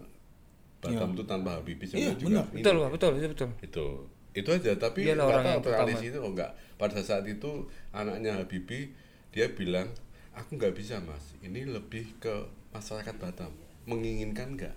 [0.80, 2.64] Batam itu tanpa Habibie Iya, juga ini.
[2.64, 3.50] Betul, Pak, betul, itu betul.
[3.60, 3.86] itu
[4.32, 6.00] itu aja tapi Dialah nggak tahu yang pertama.
[6.06, 7.52] itu oh enggak pada saat itu
[7.92, 8.94] anaknya Habibie
[9.30, 9.90] dia bilang
[10.32, 12.32] aku nggak bisa mas ini lebih ke
[12.70, 13.52] masyarakat Batam
[13.84, 14.76] menginginkan nggak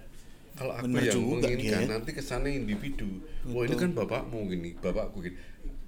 [0.53, 1.89] kalau aku Bener yang juga menginginkan dia ya.
[1.89, 3.09] nanti kesannya individu
[3.47, 5.37] oh ini kan bapakmu gini bapakku gini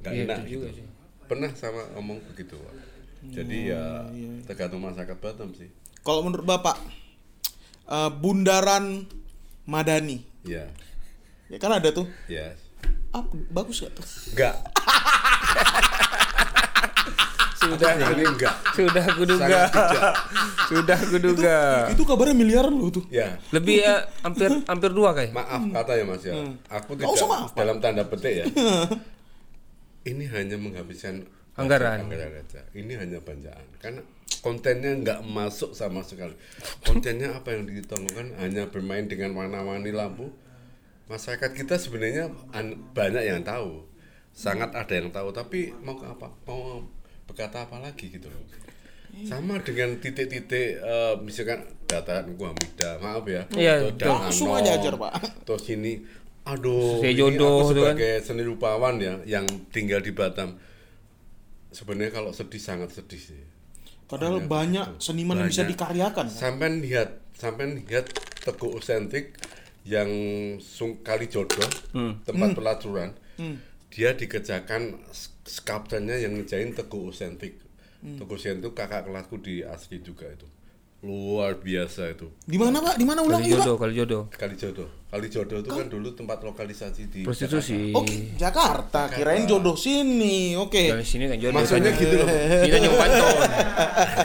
[0.01, 0.85] nggak Iya, enak itu gitu juga sih.
[1.25, 2.75] pernah sama ngomong begitu Pak.
[3.33, 5.69] jadi Oh, ya iya, tergantung masyarakat Batam sih
[6.01, 6.77] Kalau menurut Bapak
[7.87, 9.09] eh, bundaran
[9.65, 10.21] Madani.
[10.45, 10.69] ya
[11.45, 12.05] Ya kan ada tuh.
[12.27, 12.53] ya
[13.15, 14.03] Ah, bagus gak tuh?
[14.35, 14.55] enggak
[17.55, 19.41] Sudah, ini enggak sudah aku duga.
[19.41, 20.15] sangat tidak
[20.69, 21.57] Sudah aku duga.
[21.89, 23.05] Itu kabarnya miliaran loh tuh.
[23.09, 25.33] ya Lebih ya hampir hampir dua kayak.
[25.33, 26.35] Maaf katanya Mas ya.
[26.69, 28.47] Aku Nggak tidak usah maaf, dalam tanda petik ya.
[30.11, 31.25] ini hanya menghabiskan
[31.57, 32.05] Anggaran.
[32.05, 32.61] anggaran aja.
[32.77, 34.03] Ini hanya banjaan karena
[34.45, 36.37] kontennya nggak masuk sama sekali.
[36.85, 40.29] Kontennya apa yang ditontonkan hanya bermain dengan warna-warni lampu.
[41.05, 43.85] Masyarakat kita sebenarnya an- banyak yang tahu,
[44.33, 46.33] sangat ada yang tahu, tapi mau ke apa?
[46.49, 46.81] Mau
[47.25, 48.41] berkata apa lagi gitu loh.
[49.23, 53.47] Sama dengan titik-titik eh, misalkan dataran Guamida, maaf ya.
[53.55, 55.45] Iya, Langsung aja ajar, Pak.
[55.47, 56.03] Terus ini
[56.43, 57.95] aduh, Saya ini jodoh aku tuh kan.
[57.95, 60.59] sebagai seni rupawan ya yang tinggal di Batam.
[61.71, 63.43] Sebenarnya kalau sedih sangat sedih sih.
[64.05, 65.73] Padahal Banyak, banyak seniman yang bisa Banyak.
[65.75, 66.27] dikaryakan.
[66.27, 66.35] kan?
[66.35, 68.07] Sampai lihat, sampai lihat
[68.43, 69.35] Teguh Osentik
[69.85, 70.09] yang
[70.59, 71.69] sung kali jodoh
[72.25, 73.11] tempat pelacuran,
[73.93, 77.61] dia dikerjakan sk- sculpturnya yang ngejain Teguh Osentik.
[78.01, 80.49] Teguh Osentik itu kakak kelasku di asli juga itu,
[81.05, 82.33] luar biasa itu.
[82.49, 82.97] Di mana, Pak?
[82.97, 83.61] Di mana Kali ulangi, Pak?
[83.61, 84.23] jodoh, kali jodoh.
[84.33, 87.93] Kali jodoh, kali jodoh itu kan dulu tempat lokalisasi di Prostitusi.
[87.93, 89.13] Oke, Jakarta.
[89.13, 90.57] Kirain jodoh sini.
[90.57, 90.97] Oke.
[90.97, 91.61] Dari sini kan jodoh.
[91.61, 92.29] Maksudnya gitu loh.
[92.33, 93.37] Ini Tanjung Panton.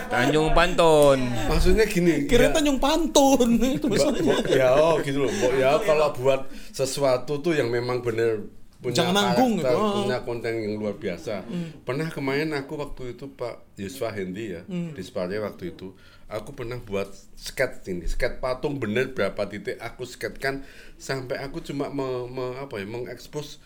[0.07, 1.19] Tanjung Panton.
[1.51, 2.15] Maksudnya gini.
[2.31, 3.49] Kirain ya, Tanjung Pantun.
[3.59, 4.35] Itu maksudnya.
[4.47, 5.31] ya oh gitu loh.
[5.35, 8.47] Mbok ya kalau buat sesuatu tuh yang memang bener
[8.79, 10.07] punya Jangan nanggung gitu, oh.
[10.07, 11.43] punya konten yang luar biasa.
[11.83, 15.91] Pernah kemarin aku waktu itu Pak Yusfa Hendi ya di Spare waktu itu
[16.29, 20.61] aku pernah buat sketch ini, sketch patung bener berapa titik aku sketchkan
[20.95, 23.57] sampai aku cuma me- me- apa ya mengekspos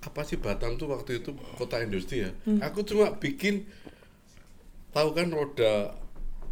[0.00, 2.32] apa sih Batam tuh waktu itu kota industri ya.
[2.60, 3.68] Aku cuma bikin
[4.90, 5.94] tahu kan roda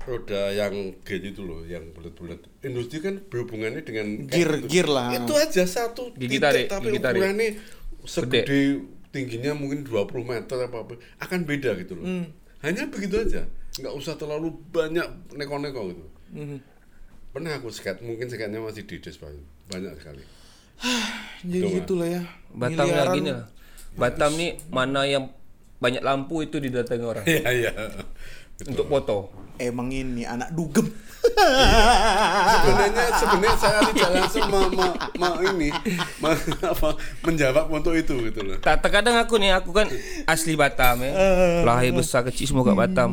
[0.00, 4.68] roda yang G itu loh yang bulat-bulat industri kan berhubungannya dengan Gear- gitu.
[4.70, 5.12] gear lah.
[5.14, 7.18] itu aja satu Gigi titik tarik, tapi gigi tarik.
[7.18, 7.48] ukurannya
[8.02, 8.40] segede
[9.10, 12.26] tingginya mungkin 20 meter apa apa akan beda gitu loh Hmm.
[12.60, 13.44] hanya begitu aja
[13.80, 16.62] nggak usah terlalu banyak neko-neko gitu Hmm.
[17.30, 19.30] pernah aku sket mungkin sketnya masih di des Pak.
[19.68, 20.22] banyak sekali
[21.42, 22.22] Jadi Betul, gitulah ya.
[22.50, 23.12] Batam Miliaran.
[23.12, 23.46] gini lah.
[23.92, 25.28] Batam nih mana yang
[25.76, 27.72] banyak lampu itu didatangi orang iya iya
[28.62, 29.18] untuk foto.
[29.56, 30.88] Emang ini anak dugem.
[32.60, 35.68] sebenarnya sebenarnya saya tidak langsung me, me- me- ini
[36.18, 36.88] me- apa,
[37.22, 39.86] menjawab untuk itu gitu loh Tak terkadang aku nih aku kan
[40.24, 41.12] asli Batam ya.
[41.62, 43.10] Lahir besar kecil semua kat Batam.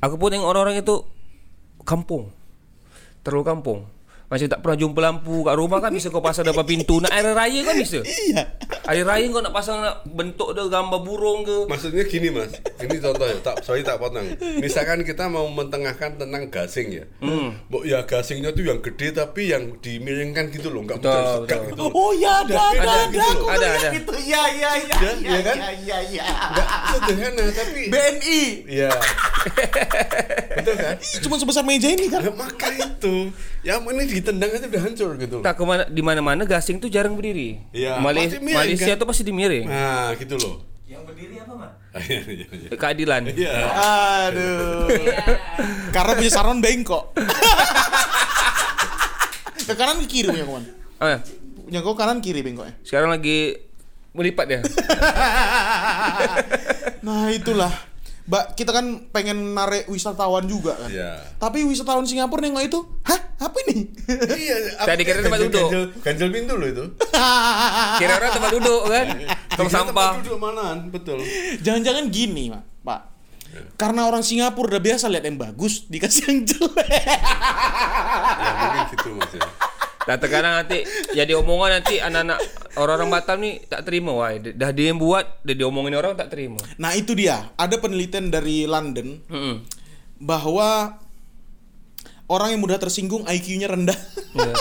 [0.00, 1.04] Aku pun tengok orang-orang itu
[1.84, 2.32] kampung.
[3.20, 3.80] Terlalu kampung.
[4.30, 7.02] Macam tak pernah jumpa lampu kat rumah kan bisa kau pasang depan pintu.
[7.02, 7.98] Nak air raya kan bisa.
[8.00, 8.46] Iya.
[8.86, 11.66] Air raya kau nak pasang nak bentuk dia gambar burung ke.
[11.66, 14.22] Maksudnya gini mas, ini contoh ya, tak, sorry tak potong.
[14.62, 17.58] Misalkan kita mau mentengahkan tentang gasing ya, Hmm.
[17.82, 21.62] Ya gasingnya tuh yang gede tapi yang dimiringkan gitu loh, nggak Betul, betul.
[21.66, 21.84] gitu.
[21.90, 23.10] Oh ya ada ada Ada, ada.
[23.10, 23.44] gitu.
[23.50, 23.88] Ada, ada.
[23.98, 24.94] Itu ya ya ya.
[24.94, 25.56] Ya, ya, kan?
[25.58, 26.24] ya, ya, ya.
[26.54, 28.42] Nggak sederhana tapi, BNI.
[28.70, 28.90] ya,
[29.40, 30.96] betul kan?
[31.00, 32.20] Ih, Cuma sebesar meja ini kan.
[32.20, 33.32] Nah, maka itu,
[33.64, 35.34] ya ini ditendang aja udah hancur gitu.
[35.40, 35.44] loh.
[35.44, 37.56] Tak ke mana di mana-mana gasing tuh jarang berdiri.
[37.72, 39.00] Iya, pasti miring, Malaysia kan?
[39.00, 39.66] tuh pasti dimiring.
[39.66, 40.54] Nah, gitu loh.
[40.84, 41.70] Yang berdiri apa, Mak?
[42.06, 42.68] Iya, iya, iya.
[42.78, 43.22] Keadilan.
[43.34, 43.52] Iya.
[44.30, 44.86] Aduh.
[45.90, 47.10] Karena punya saron bengkok.
[49.66, 50.64] ke kanan ke kiri punya kawan.
[50.98, 51.18] Ah,
[51.66, 52.74] Punya kau kanan kiri bengkoknya.
[52.82, 53.54] sekarang lagi
[54.14, 54.60] melipat dia.
[57.00, 57.72] Nah itulah.
[58.30, 60.86] Mbak, kita kan pengen narik wisatawan juga kan.
[60.86, 61.18] Iya.
[61.34, 63.18] Tapi wisatawan Singapura nengok itu, hah?
[63.36, 63.90] Apa ini?
[64.30, 64.56] Iya,
[64.86, 65.66] Tadi kira tempat duduk.
[65.66, 66.84] ganjel- Ganjel pintu loh itu.
[68.00, 69.06] Kira orang tempat duduk kan?
[69.50, 70.10] Tong Dikira sampah.
[70.14, 71.18] Tempat duduk manaan, betul.
[71.58, 72.62] Jangan-jangan gini, Pak.
[72.80, 73.00] Pak.
[73.74, 76.86] Karena orang Singapura udah biasa lihat yang bagus, dikasih yang jelek.
[76.86, 77.18] ya
[78.54, 79.32] mungkin gitu mas
[80.08, 80.80] Nah, terkadang nanti
[81.12, 82.38] jadi omongan nanti anak-anak
[82.80, 84.32] orang-orang Batam nih tak terima wah.
[84.32, 86.56] Dah dia yang buat, dia diomongin orang tak terima.
[86.80, 89.66] Nah itu dia, ada penelitian dari London Mm-mm.
[90.22, 90.96] bahwa
[92.30, 93.98] orang yang mudah tersinggung IQ-nya rendah.
[94.38, 94.54] Ya.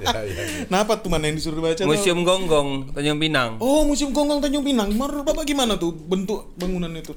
[0.04, 0.44] ya ya, ya.
[0.68, 1.80] Kenapa tuh mana yang disuruh baca?
[1.80, 1.88] tuh?
[1.88, 3.56] Museum Gonggong Tanjung Pinang.
[3.58, 4.92] Oh, Museum Gonggong Tanjung Pinang.
[4.92, 7.16] Menurut Bapak gimana tuh bentuk bangunan itu?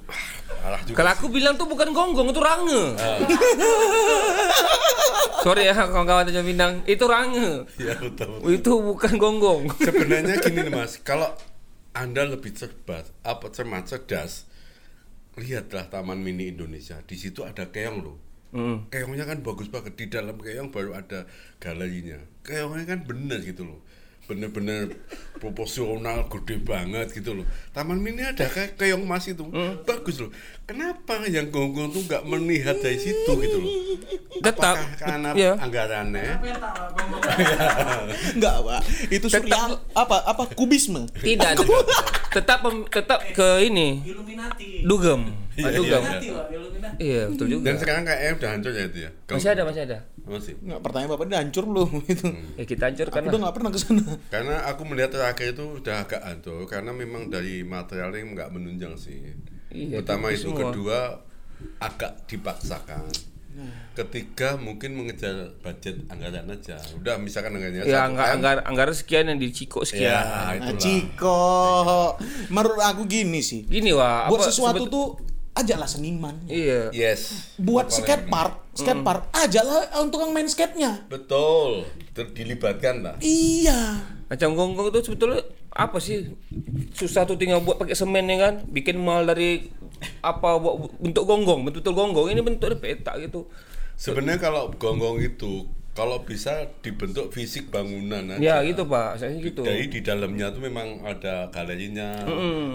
[0.63, 2.95] Salah juga Kalau aku bilang tuh bukan gonggong, itu range.
[5.43, 7.67] Sorry ya kawan-kawan Tanjung Pinang, itu range.
[7.75, 8.55] ya betul, betul.
[8.55, 9.61] Itu bukan gonggong.
[9.87, 11.27] sebenarnya gini nih mas kalau
[11.93, 14.49] anda lebih cerdas apa cermat cerdas
[15.37, 18.17] lihatlah Taman Mini Indonesia di situ ada keong loh
[18.53, 18.93] Mm.
[18.93, 19.97] keongnya kan bagus banget.
[19.97, 21.25] Di dalam keong baru ada
[21.57, 22.21] galerinya.
[22.45, 23.81] Keongnya kan bener gitu loh
[24.23, 24.95] bener-bener
[25.35, 29.43] proporsional gede banget gitu loh taman mini ada kayak keong mas itu
[29.83, 30.31] bagus loh
[30.63, 33.71] kenapa yang gonggong tuh nggak melihat dari situ gitu loh
[34.35, 35.51] Tetap, Apakah karena iya.
[35.55, 37.23] anggarannya gonggong.
[38.35, 38.81] Enggak, Pak.
[39.07, 39.59] Itu surya
[39.93, 41.07] apa apa kubisme.
[41.13, 41.63] Tidak,
[42.29, 42.59] tetap,
[42.89, 44.83] tetap ke ini Illuminati.
[44.83, 45.31] dugem.
[45.53, 46.27] Iya, Ah, Pak, Illuminati.
[46.93, 47.63] Iya, betul juga.
[47.63, 49.97] dan sekarang kayaknya udah hancur ya itu ya Masih ada, masih ada.
[50.23, 52.27] masih Enggak, pertanyaan Bapak udah hancur belum itu.
[52.53, 53.31] Ya kita hancurkan Aku lah.
[53.31, 54.03] udah nggak pernah ke sana.
[54.27, 59.21] Karena aku melihat terakhir itu udah agak hancur karena memang dari materialnya nggak menunjang sih.
[59.69, 60.69] Iya, Pertama itu semua.
[60.69, 60.99] kedua
[61.79, 63.07] agak dipaksakan.
[63.93, 66.81] Ketiga mungkin mengejar budget anggaran aja.
[66.97, 70.09] Udah misalkan anggarannya Ya anggar, M, anggar, anggaran sekian yang di Ciko ya sekian.
[70.17, 70.81] Nah, itulah.
[70.81, 71.41] Ciko.
[72.49, 73.61] Menurut aku gini sih.
[73.63, 75.07] Gini wah, Buat apa sesuatu sebet- tuh
[75.53, 76.35] ajaklah seniman.
[76.49, 76.89] Iya.
[76.89, 77.53] Yes.
[77.61, 81.05] Buat Paling skate park, skate park, ajaklah untuk yang main skate-nya.
[81.07, 81.85] Betul.
[82.13, 83.15] Ter- dilibatkan lah.
[83.21, 84.01] Iya.
[84.29, 86.33] Macam gonggong itu sebetulnya apa sih?
[86.97, 88.65] Susah tuh tinggal buat pakai semen ya kan?
[88.65, 89.69] Bikin mal dari
[90.25, 92.27] apa buat bentuk gonggong, betul-betul gonggong.
[92.33, 93.45] Ini bentuknya petak gitu.
[93.93, 98.41] Sebenarnya kalau gonggong itu kalau bisa dibentuk fisik bangunan aja.
[98.41, 99.61] Ya gitu Pak, saya gitu.
[99.61, 102.25] Jadi di dalamnya tuh memang ada galerinya,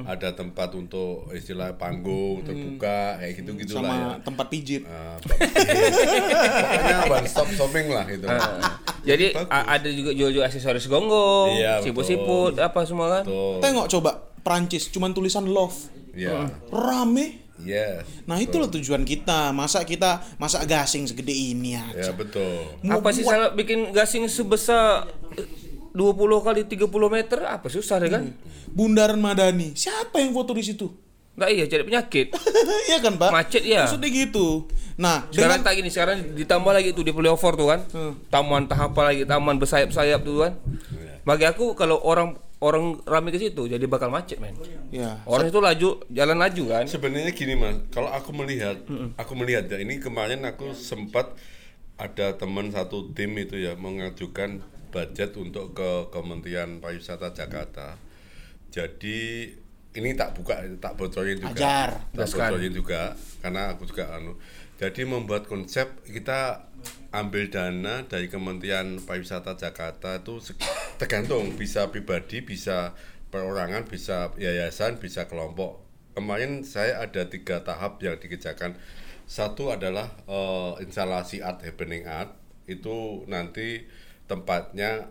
[0.07, 3.91] ada tempat untuk istilah panggung terbuka kayak gitu gitu lah ya.
[3.91, 4.83] Sama tempat pijit.
[4.87, 8.25] Pokoknya one stop shopping lah itu.
[8.25, 8.79] Ah.
[9.03, 13.25] Jadi ada juga jual-jual aksesoris gonggong, Iya, siput-siput, apa semua kan?
[13.59, 14.11] Tengok coba
[14.41, 15.75] Prancis cuman tulisan love.
[16.15, 17.48] ya, Rame.
[17.63, 18.05] Yes.
[18.25, 19.51] Nah, itulah tujuan kita.
[19.51, 22.13] Masa kita masak gasing segede ini Ya aja.
[22.15, 22.79] betul.
[22.85, 25.47] Mau Apa sih salah bikin gasing sebesar eh,
[25.95, 27.39] 20 kali 30 meter?
[27.47, 28.31] Apa susah deh kan?
[28.71, 29.75] Bundaran Madani.
[29.75, 30.87] Siapa yang foto di situ?
[31.39, 32.27] Enggak iya, cari penyakit.
[32.91, 33.31] Iya kan, Pak?
[33.31, 33.87] Macet, ya.
[33.87, 34.67] Maksudnya gitu.
[34.99, 37.81] Nah, Sekarang dengan tak gini, sekarang ditambah lagi tuh di flyover tuh kan.
[37.95, 38.13] Hmm.
[38.27, 40.53] Taman tahap apa lagi, taman bersayap-sayap tuh kan.
[41.23, 44.55] Bagi aku kalau orang orang rame ke situ jadi bakal macet, men.
[44.91, 45.23] ya.
[45.31, 46.85] Orang itu laju, jalan laju kan.
[46.91, 48.83] Sebenarnya gini mas, kalau aku melihat,
[49.15, 51.39] aku melihat ya ini kemarin aku sempat
[51.99, 57.99] ada teman satu tim itu ya mengajukan budget untuk ke Kementerian Pariwisata Jakarta.
[58.71, 59.51] Jadi
[59.99, 61.55] ini tak buka, tak bocorin juga.
[61.55, 61.91] Ajar.
[62.15, 63.03] Tak bocorin juga,
[63.43, 64.39] karena aku juga anu.
[64.79, 66.71] Jadi membuat konsep kita
[67.11, 70.39] ambil dana dari Kementerian Pariwisata Jakarta itu
[70.99, 72.93] tergantung bisa pribadi, bisa
[73.31, 75.81] perorangan, bisa yayasan, bisa kelompok.
[76.19, 78.75] Kemarin saya ada tiga tahap yang dikerjakan.
[79.31, 82.35] Satu adalah eh, instalasi art happening art.
[82.67, 83.87] Itu nanti
[84.27, 85.09] tempatnya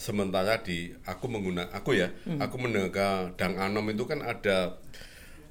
[0.00, 2.08] sementara di aku menggunakan aku ya
[2.40, 4.80] aku mendengar Dang Anom itu kan ada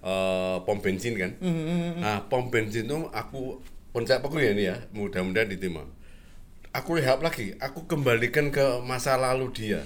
[0.01, 1.38] eh, pom bensin kan?
[2.01, 3.61] Nah pom bensin itu aku
[3.93, 5.86] konsep aku ya ini ya mudah-mudahan diterima
[6.72, 7.55] aku rehab lagi?
[7.57, 9.82] Aku kembalikan ke masa lalu dia.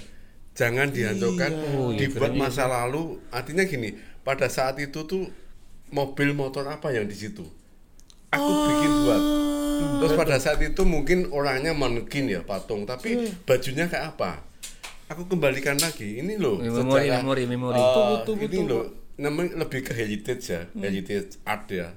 [0.54, 1.50] Jangan dihancurkan
[1.98, 3.18] dibuat masa lalu.
[3.28, 5.26] Artinya gini pada saat itu tuh
[5.90, 7.42] mobil motor apa yang di situ?
[8.30, 9.22] Aku bikin buat.
[9.74, 12.86] Terus pada saat itu mungkin orangnya manekin ya patung.
[12.86, 14.42] Tapi bajunya kayak apa?
[15.10, 16.22] Aku kembalikan lagi.
[16.22, 17.76] Ini loh Memori, sejarah, memori, memori.
[17.78, 21.94] eh, Betul, betul, ini betul, loh namanya lebih ke heritage ya heritage art ya.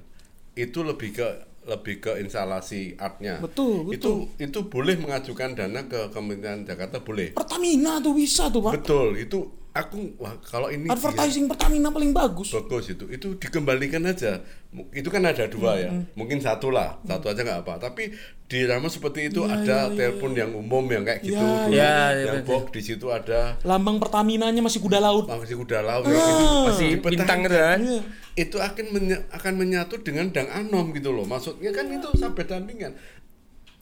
[0.54, 1.26] Itu lebih ke
[1.68, 3.92] lebih ke instalasi artnya Betul, betul.
[3.92, 4.10] itu
[4.40, 8.72] itu boleh mengajukan dana ke Kementerian Jakarta boleh Pertamina tuh bisa tuh, Pak.
[8.80, 9.38] betul itu
[9.78, 12.50] aku wah kalau ini dia- Advertising Pertamina paling bagus.
[12.50, 14.42] bagus itu itu dikembalikan aja
[14.90, 18.10] itu kan ada dua ya mungkin satu lah satu aja nggak apa tapi
[18.44, 21.70] di Ramos seperti itu ada telepon yang umum yang kayak gitu Ya, dulu.
[21.70, 22.50] ya, ya, yang betul.
[22.50, 25.24] box di situ ada Lambang Pertaminanya masih kuda laut.
[25.24, 26.44] masih kuda laut kayak gitu.
[26.66, 27.12] Masih Dipertahankan.
[27.14, 27.78] bintang gitu kan.
[27.80, 28.00] Iya.
[28.36, 32.92] itu akan menya- akan menyatu dengan Dang Anom gitu loh maksudnya kan itu sampai dampingan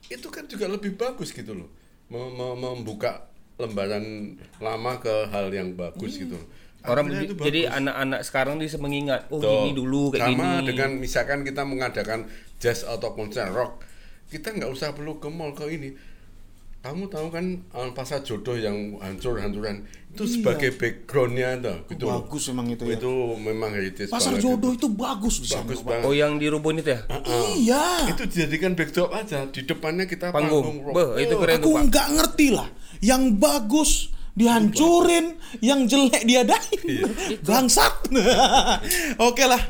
[0.06, 1.68] itu kan juga lebih bagus gitu loh
[2.06, 3.26] Mem- mem- membuka
[3.56, 4.04] lembaran
[4.58, 6.48] lama ke hal yang bagus gitu loh
[6.86, 7.76] Orang Akhirnya jadi- itu jadi bagus.
[7.76, 9.50] anak-anak sekarang bisa mengingat oh Tuh.
[9.60, 10.66] gini dulu kayak sama gini.
[10.68, 12.20] dengan misalkan kita mengadakan
[12.56, 13.82] jazz atau konser rock
[14.26, 15.90] kita nggak usah perlu ke mall ke ini
[16.78, 22.22] kamu tahu kan eh, pasar jodoh yang hancur-hancuran itu sebagai backgroundnya tuh gitu loh.
[22.22, 22.94] Bagus emang itu ya.
[22.94, 24.86] itu memang heritage Pasar banget jodoh gitu.
[24.86, 25.88] itu bagus di sana, bagus Pak.
[25.90, 27.00] banget Oh yang di rumpun itu ya?
[27.52, 27.84] Iya.
[28.08, 30.62] itu dijadikan backdrop aja di depannya kita Panggung.
[30.62, 32.68] panggung, rock Beh, itu Oh, keren tuh Aku nggak ngerti lah.
[33.06, 33.90] Yang bagus
[34.36, 36.80] dihancurin, yang jelek diadain.
[36.82, 37.06] Iya.
[37.40, 38.10] Bangsat.
[39.28, 39.62] Oke lah.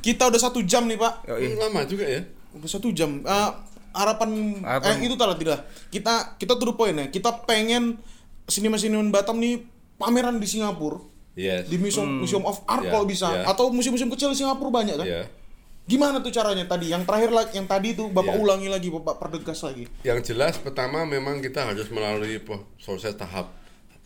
[0.00, 1.26] Kita udah satu jam nih pak.
[1.26, 2.22] Hmm, lama juga ya
[2.54, 3.20] Udah satu jam.
[3.20, 3.50] Eh,
[3.92, 4.30] harapan,
[4.62, 5.58] Harapan- eh, itu tak tidak.
[5.90, 7.10] Kita kita tuh poin ya.
[7.10, 7.98] Kita pengen
[8.46, 9.66] seniman-seniman Batam nih
[9.98, 11.02] pameran di Singapura.
[11.36, 13.28] yes Di Museum, Museum of Art Ya, kalau bisa.
[13.28, 13.44] ya.
[13.44, 15.04] Atau museum-museum kecil di Singapura banyak kan?
[15.06, 15.22] ya
[15.86, 16.66] Gimana tuh caranya?
[16.66, 16.90] Tadi?
[16.90, 18.42] Yang terakhir lagi, yang tadi tuh Bapak Ya.
[18.42, 19.86] ulangi lagi, Bapak perdegas lagi.
[20.02, 23.54] yang jelas pertama memang kita harus melalui proses tahap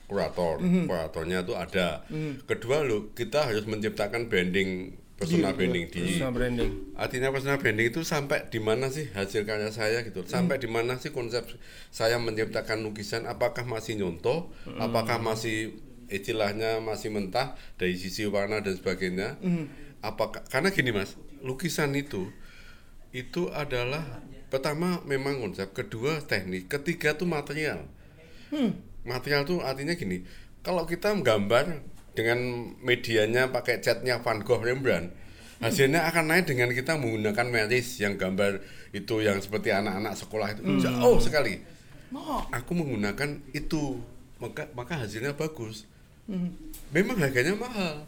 [0.05, 0.61] kurator.
[0.61, 0.85] Mhm.
[0.85, 2.05] kuratornya itu ada.
[2.45, 6.70] Kedua lo kita harus menciptakan branding personal branding di Personal branding.
[6.97, 10.24] artinya personal branding itu sampai di mana sih hasil karya saya gitu?
[10.24, 11.45] Sampai di mana sih konsep
[11.89, 13.24] saya menciptakan lukisan?
[13.24, 14.49] Apakah masih nyontoh?
[14.76, 15.76] Apakah masih
[16.09, 19.37] istilahnya masih mentah dari sisi warna dan sebagainya?
[20.01, 22.28] Apakah karena gini mas lukisan itu
[23.11, 27.86] itu adalah pertama memang konsep kedua teknik ketiga tuh material.
[29.07, 30.22] Material tuh artinya gini
[30.61, 31.80] kalau kita menggambar
[32.12, 32.38] dengan
[32.82, 35.14] medianya pakai catnya Van Gogh Rembrandt
[35.61, 38.64] hasilnya akan naik dengan kita menggunakan meris yang gambar
[38.97, 40.62] itu yang seperti anak-anak sekolah itu.
[40.80, 41.61] Jauh sekali.
[42.51, 44.01] Aku menggunakan itu
[44.41, 45.86] maka maka hasilnya bagus.
[46.91, 48.07] Memang harganya mahal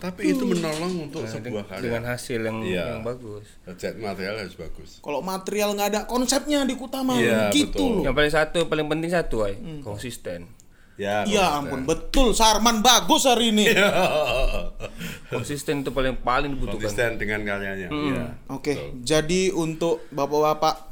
[0.00, 2.84] tapi itu menolong untuk sebuah karya Dengan hasil yang Iya.
[2.90, 3.44] yang bagus.
[3.76, 7.90] cat material harus bagus Kalau material nggak ada konsepnya di Kutama Iya, gitu betul.
[7.94, 8.02] loh.
[8.02, 9.54] Yang paling satu, paling penting satu, ay.
[9.80, 10.48] konsisten.
[10.96, 11.58] ya Ya konsisten.
[11.60, 13.68] ampun, betul Sarman bagus hari ini.
[13.68, 13.88] Iya.
[15.28, 16.80] Konsisten itu paling paling dibutuhkan.
[16.82, 18.24] konsisten dengan karyanya ya.
[18.48, 18.90] Oke, Betul.
[19.00, 20.90] jadi untuk bapak-bapak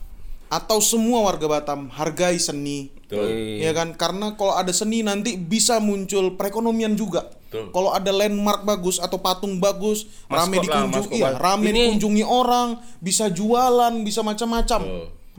[0.49, 2.89] atau semua warga Batam hargai seni.
[3.05, 3.29] Betul.
[3.59, 3.93] Ya kan?
[3.93, 7.29] Karena kalau ada seni nanti bisa muncul perekonomian juga.
[7.49, 7.73] Betul.
[7.73, 12.25] Kalau ada landmark bagus atau patung bagus, rame Maskot lah, dikunjungi, iya, rame Ini- dikunjungi
[12.29, 14.81] orang, bisa jualan, bisa macam-macam.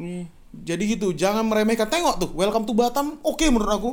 [0.01, 1.85] Nih, Jadi gitu, jangan meremehkan.
[1.85, 3.21] Tengok tuh, welcome to Batam.
[3.21, 3.91] Oke menurut aku.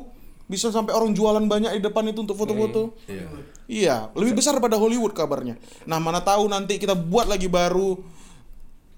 [0.49, 2.97] Bisa sampai orang jualan banyak di depan itu untuk foto-foto.
[3.05, 3.29] Iya.
[3.69, 5.61] Iya, lebih besar pada Hollywood kabarnya.
[5.85, 8.01] Nah, mana tahu nanti kita buat lagi baru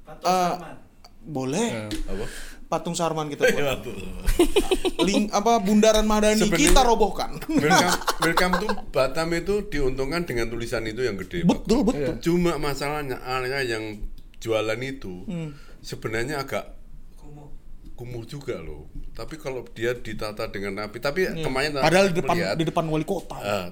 [0.06, 0.22] Patung.
[0.30, 0.76] Sarman.
[1.28, 2.24] boleh Apa?
[2.68, 3.80] Patung Sarman kita buat.
[4.38, 5.00] Iya.
[5.00, 7.30] Link apa Bundaran Madani Sebenarnya- kita robohkan.
[7.48, 7.94] Welcome,
[8.24, 11.42] welcome to Batam itu diuntungkan dengan tulisan itu yang gede.
[11.42, 11.48] Pak.
[11.64, 12.14] betul, betul.
[12.20, 14.02] Cuma masalahnya area yang
[14.36, 15.54] jualan itu Hmm.
[15.80, 16.77] sebenarnya agak
[17.98, 18.22] Kumuh.
[18.24, 18.86] juga loh.
[19.10, 21.82] Tapi kalau dia ditata dengan rapi, tapi kemarin Iya.
[21.82, 23.34] Padahal di depan lihat, di depan wali kota.
[23.34, 23.66] ah,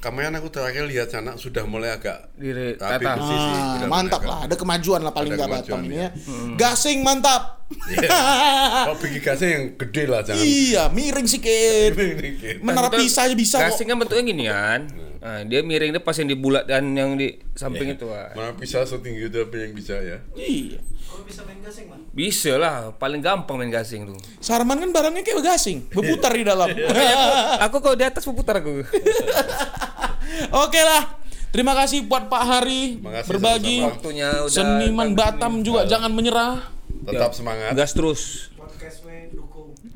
[0.00, 3.14] kemarin aku terakhir lihat sana sudah mulai agak Dire- rapi tata.
[3.14, 3.52] bersih sih.
[3.54, 6.08] Ah, Sudah mantap mulai lah, agak- ada kemajuan lah paling nggak Batam ini iya.
[6.10, 6.10] ya.
[6.56, 7.42] Gasing mantap.
[7.94, 10.42] Kalau pergi gasnya yang gede lah jangan.
[10.42, 11.92] iya, miring sikit.
[12.60, 13.70] Menara pisah aja bisa kok.
[13.70, 14.80] Gasing kan bentuknya gini kan.
[15.24, 18.04] Nah, dia miring dia pas yang di bulat dan yang di samping itu.
[18.08, 18.28] ah.
[18.34, 20.20] Mana bisa setinggi itu apa yang bisa ya?
[20.34, 20.80] Iya.
[21.22, 22.00] Bisa main gasing, Man.
[22.10, 24.18] Bisa lah, paling gampang main gasing tuh.
[24.42, 26.68] Sarman kan barangnya kayak gasing, berputar di dalam.
[27.64, 28.82] aku kalau di atas berputar aku.
[30.66, 31.22] Oke lah.
[31.54, 33.78] Terima kasih buat Pak Hari kasih, berbagi.
[33.78, 33.94] sama-sama.
[33.94, 36.66] Waktunya udah Seniman Batam juga jangan menyerah.
[37.06, 37.78] Tetap semangat.
[37.78, 38.50] Gas terus.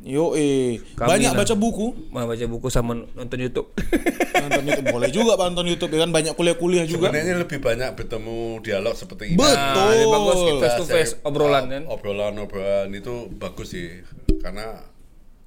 [0.09, 1.44] Yo eh Kami banyak lah.
[1.44, 2.09] baca buku.
[2.09, 3.68] Mau baca buku sama nonton YouTube.
[4.38, 7.12] Nonton YouTube boleh juga Pak nonton YouTube ya kan banyak kuliah-kuliah juga.
[7.12, 9.36] Sebenarnya lebih banyak bertemu dialog seperti ini.
[9.36, 9.52] Betul.
[9.52, 11.82] Nah, ini bagus kita face to Saya- face obrolan kan.
[11.84, 14.00] Obrolan-obrolan itu bagus sih.
[14.38, 14.80] Karena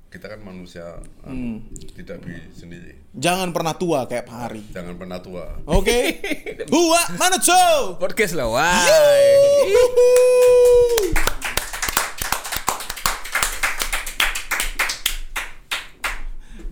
[0.08, 1.58] kita kan manusia anu, Hmm.
[1.96, 3.00] tidak bisa sendiri.
[3.12, 4.62] Jangan pernah tua kayak Pak Hari.
[4.70, 5.46] Jangan pernah tua.
[5.66, 6.20] Oke.
[6.76, 7.96] Hua mana cow?
[7.98, 8.86] Podcast lah, wah.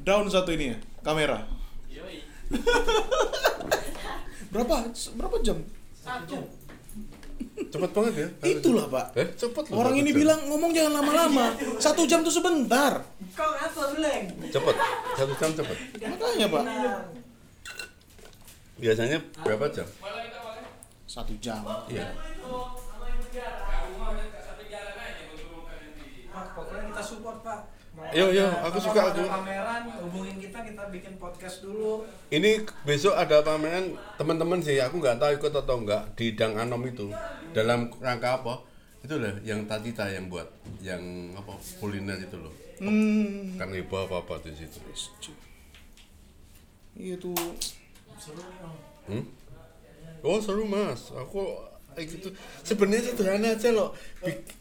[0.04, 1.44] Down satu ini ya, kamera.
[4.50, 4.76] berapa?
[4.90, 5.58] Berapa jam?
[7.70, 8.28] Cepet banget ya.
[8.58, 9.06] Itulah Pak.
[9.20, 9.84] Eh, cepet loh.
[9.84, 10.20] Orang satu ini jam.
[10.24, 11.46] bilang ngomong jangan lama-lama.
[11.78, 13.04] Satu jam tuh sebentar.
[13.36, 14.26] Kau apa, Beleng?
[14.50, 14.76] cepet.
[15.20, 15.78] Satu jam cepet.
[16.02, 16.64] Makanya Pak.
[18.80, 19.88] Biasanya berapa jam?
[21.04, 21.62] Satu jam.
[21.92, 22.16] Iya.
[26.30, 27.60] Pak, pokoknya kita support, Pak.
[27.98, 29.22] Mau Yo, yo, aku suka, aku.
[29.22, 32.02] pameran, hubungin kita, kita bikin podcast dulu.
[32.34, 36.82] Ini besok ada pameran teman-teman sih, aku nggak tahu ikut atau enggak di Dang Anom
[36.90, 37.14] itu.
[37.54, 38.66] Dalam rangka apa?
[39.06, 40.50] Itu loh yang Tatita yang buat,
[40.82, 42.54] yang apa kuliner itu loh.
[42.82, 43.54] Hmm.
[43.62, 44.82] Kan heboh apa apa di situ.
[46.98, 47.38] Iya tuh
[48.18, 48.42] Seru.
[49.08, 49.24] Hmm?
[50.20, 51.56] Oh seru mas, aku
[52.00, 52.32] eh, gitu.
[52.64, 53.92] Sebenarnya sederhana aja loh.
[54.24, 54.56] Bik-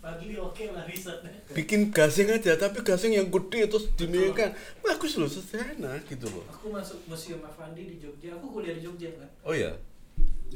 [1.54, 4.52] bikin gasing aja, tapi gasing yang gede terus dinaikkan.
[4.82, 6.42] Bagus loh, sederhana gitu loh.
[6.50, 8.34] Aku masuk museum Avandi di Jogja.
[8.36, 9.28] Aku kuliah di Jogja kan.
[9.46, 9.72] Oh ya,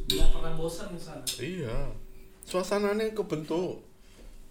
[0.08, 1.22] Gak pernah bosan di sana.
[1.38, 1.92] iya.
[2.42, 3.84] Suasananya kebentuk.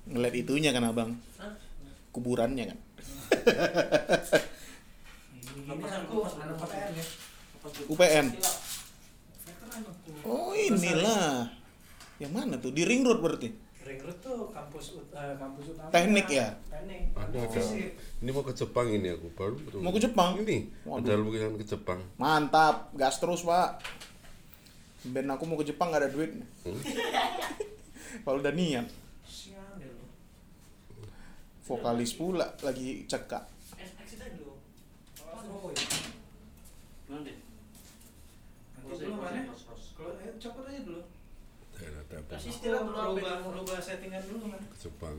[0.08, 1.54] Ngeliat itunya kan abang, Hah?
[2.10, 2.80] kuburannya kan.
[5.62, 7.06] Gini aku anak PTN ya.
[7.86, 8.28] UPN.
[8.34, 10.12] Aku.
[10.26, 11.48] Oh inilah.
[12.22, 12.70] Yang mana tuh?
[12.70, 13.50] Di ring road berarti.
[13.82, 15.90] Ring Road tuh kampus eh, kampus utama.
[15.90, 16.54] Teknik ya?
[16.70, 17.18] Teknik.
[17.18, 17.50] Ada.
[17.50, 17.98] Fisik.
[18.22, 19.58] Ini mau ke Jepang ini aku baru.
[19.68, 19.82] tuh.
[19.82, 20.38] Mau ke Jepang?
[20.38, 21.02] Ini Waduh.
[21.02, 22.00] ada lukisan ke Jepang.
[22.22, 23.82] Mantap, gas terus pak.
[25.02, 26.30] Ben aku mau ke Jepang gak ada duit.
[26.62, 26.78] Hmm?
[28.24, 28.86] Kalau udah niat,
[29.82, 30.04] lu.
[31.66, 33.50] vokalis pula lagi cekak.
[37.10, 37.34] Nanti
[38.92, 39.42] dulu mana?
[39.98, 41.02] Kalau eh, copot aja dulu.
[42.12, 42.36] Dan ada apa?
[42.36, 44.60] Kasih istirahat dulu, rubah, rubah settingan dulu kan.
[44.60, 45.16] Ke Jepang.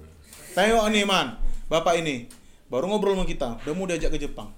[0.53, 1.41] Tengok nih man,
[1.73, 2.29] bapak ini
[2.69, 4.53] baru ngobrol sama kita, udah mau diajak ke Jepang.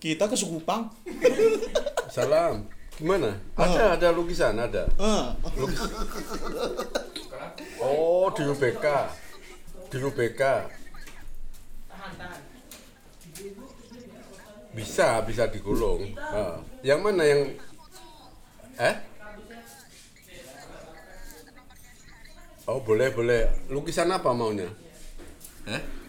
[0.00, 0.88] Kita ke Sukupang.
[2.14, 2.64] Salam.
[2.96, 3.36] Gimana?
[3.58, 4.88] Ada ada lukisan ada.
[4.88, 5.26] Eh,
[7.84, 8.86] Oh di UBK.
[9.92, 10.42] Di UBK.
[11.90, 12.40] Tahan, tahan.
[14.72, 16.16] Bisa, bisa digulung.
[16.16, 16.64] Ah.
[16.80, 17.42] Yang mana yang
[18.74, 19.13] Eh?
[22.64, 23.68] Oh, boleh, boleh.
[23.68, 24.64] Lukisan apa maunya?
[25.68, 26.03] Eh?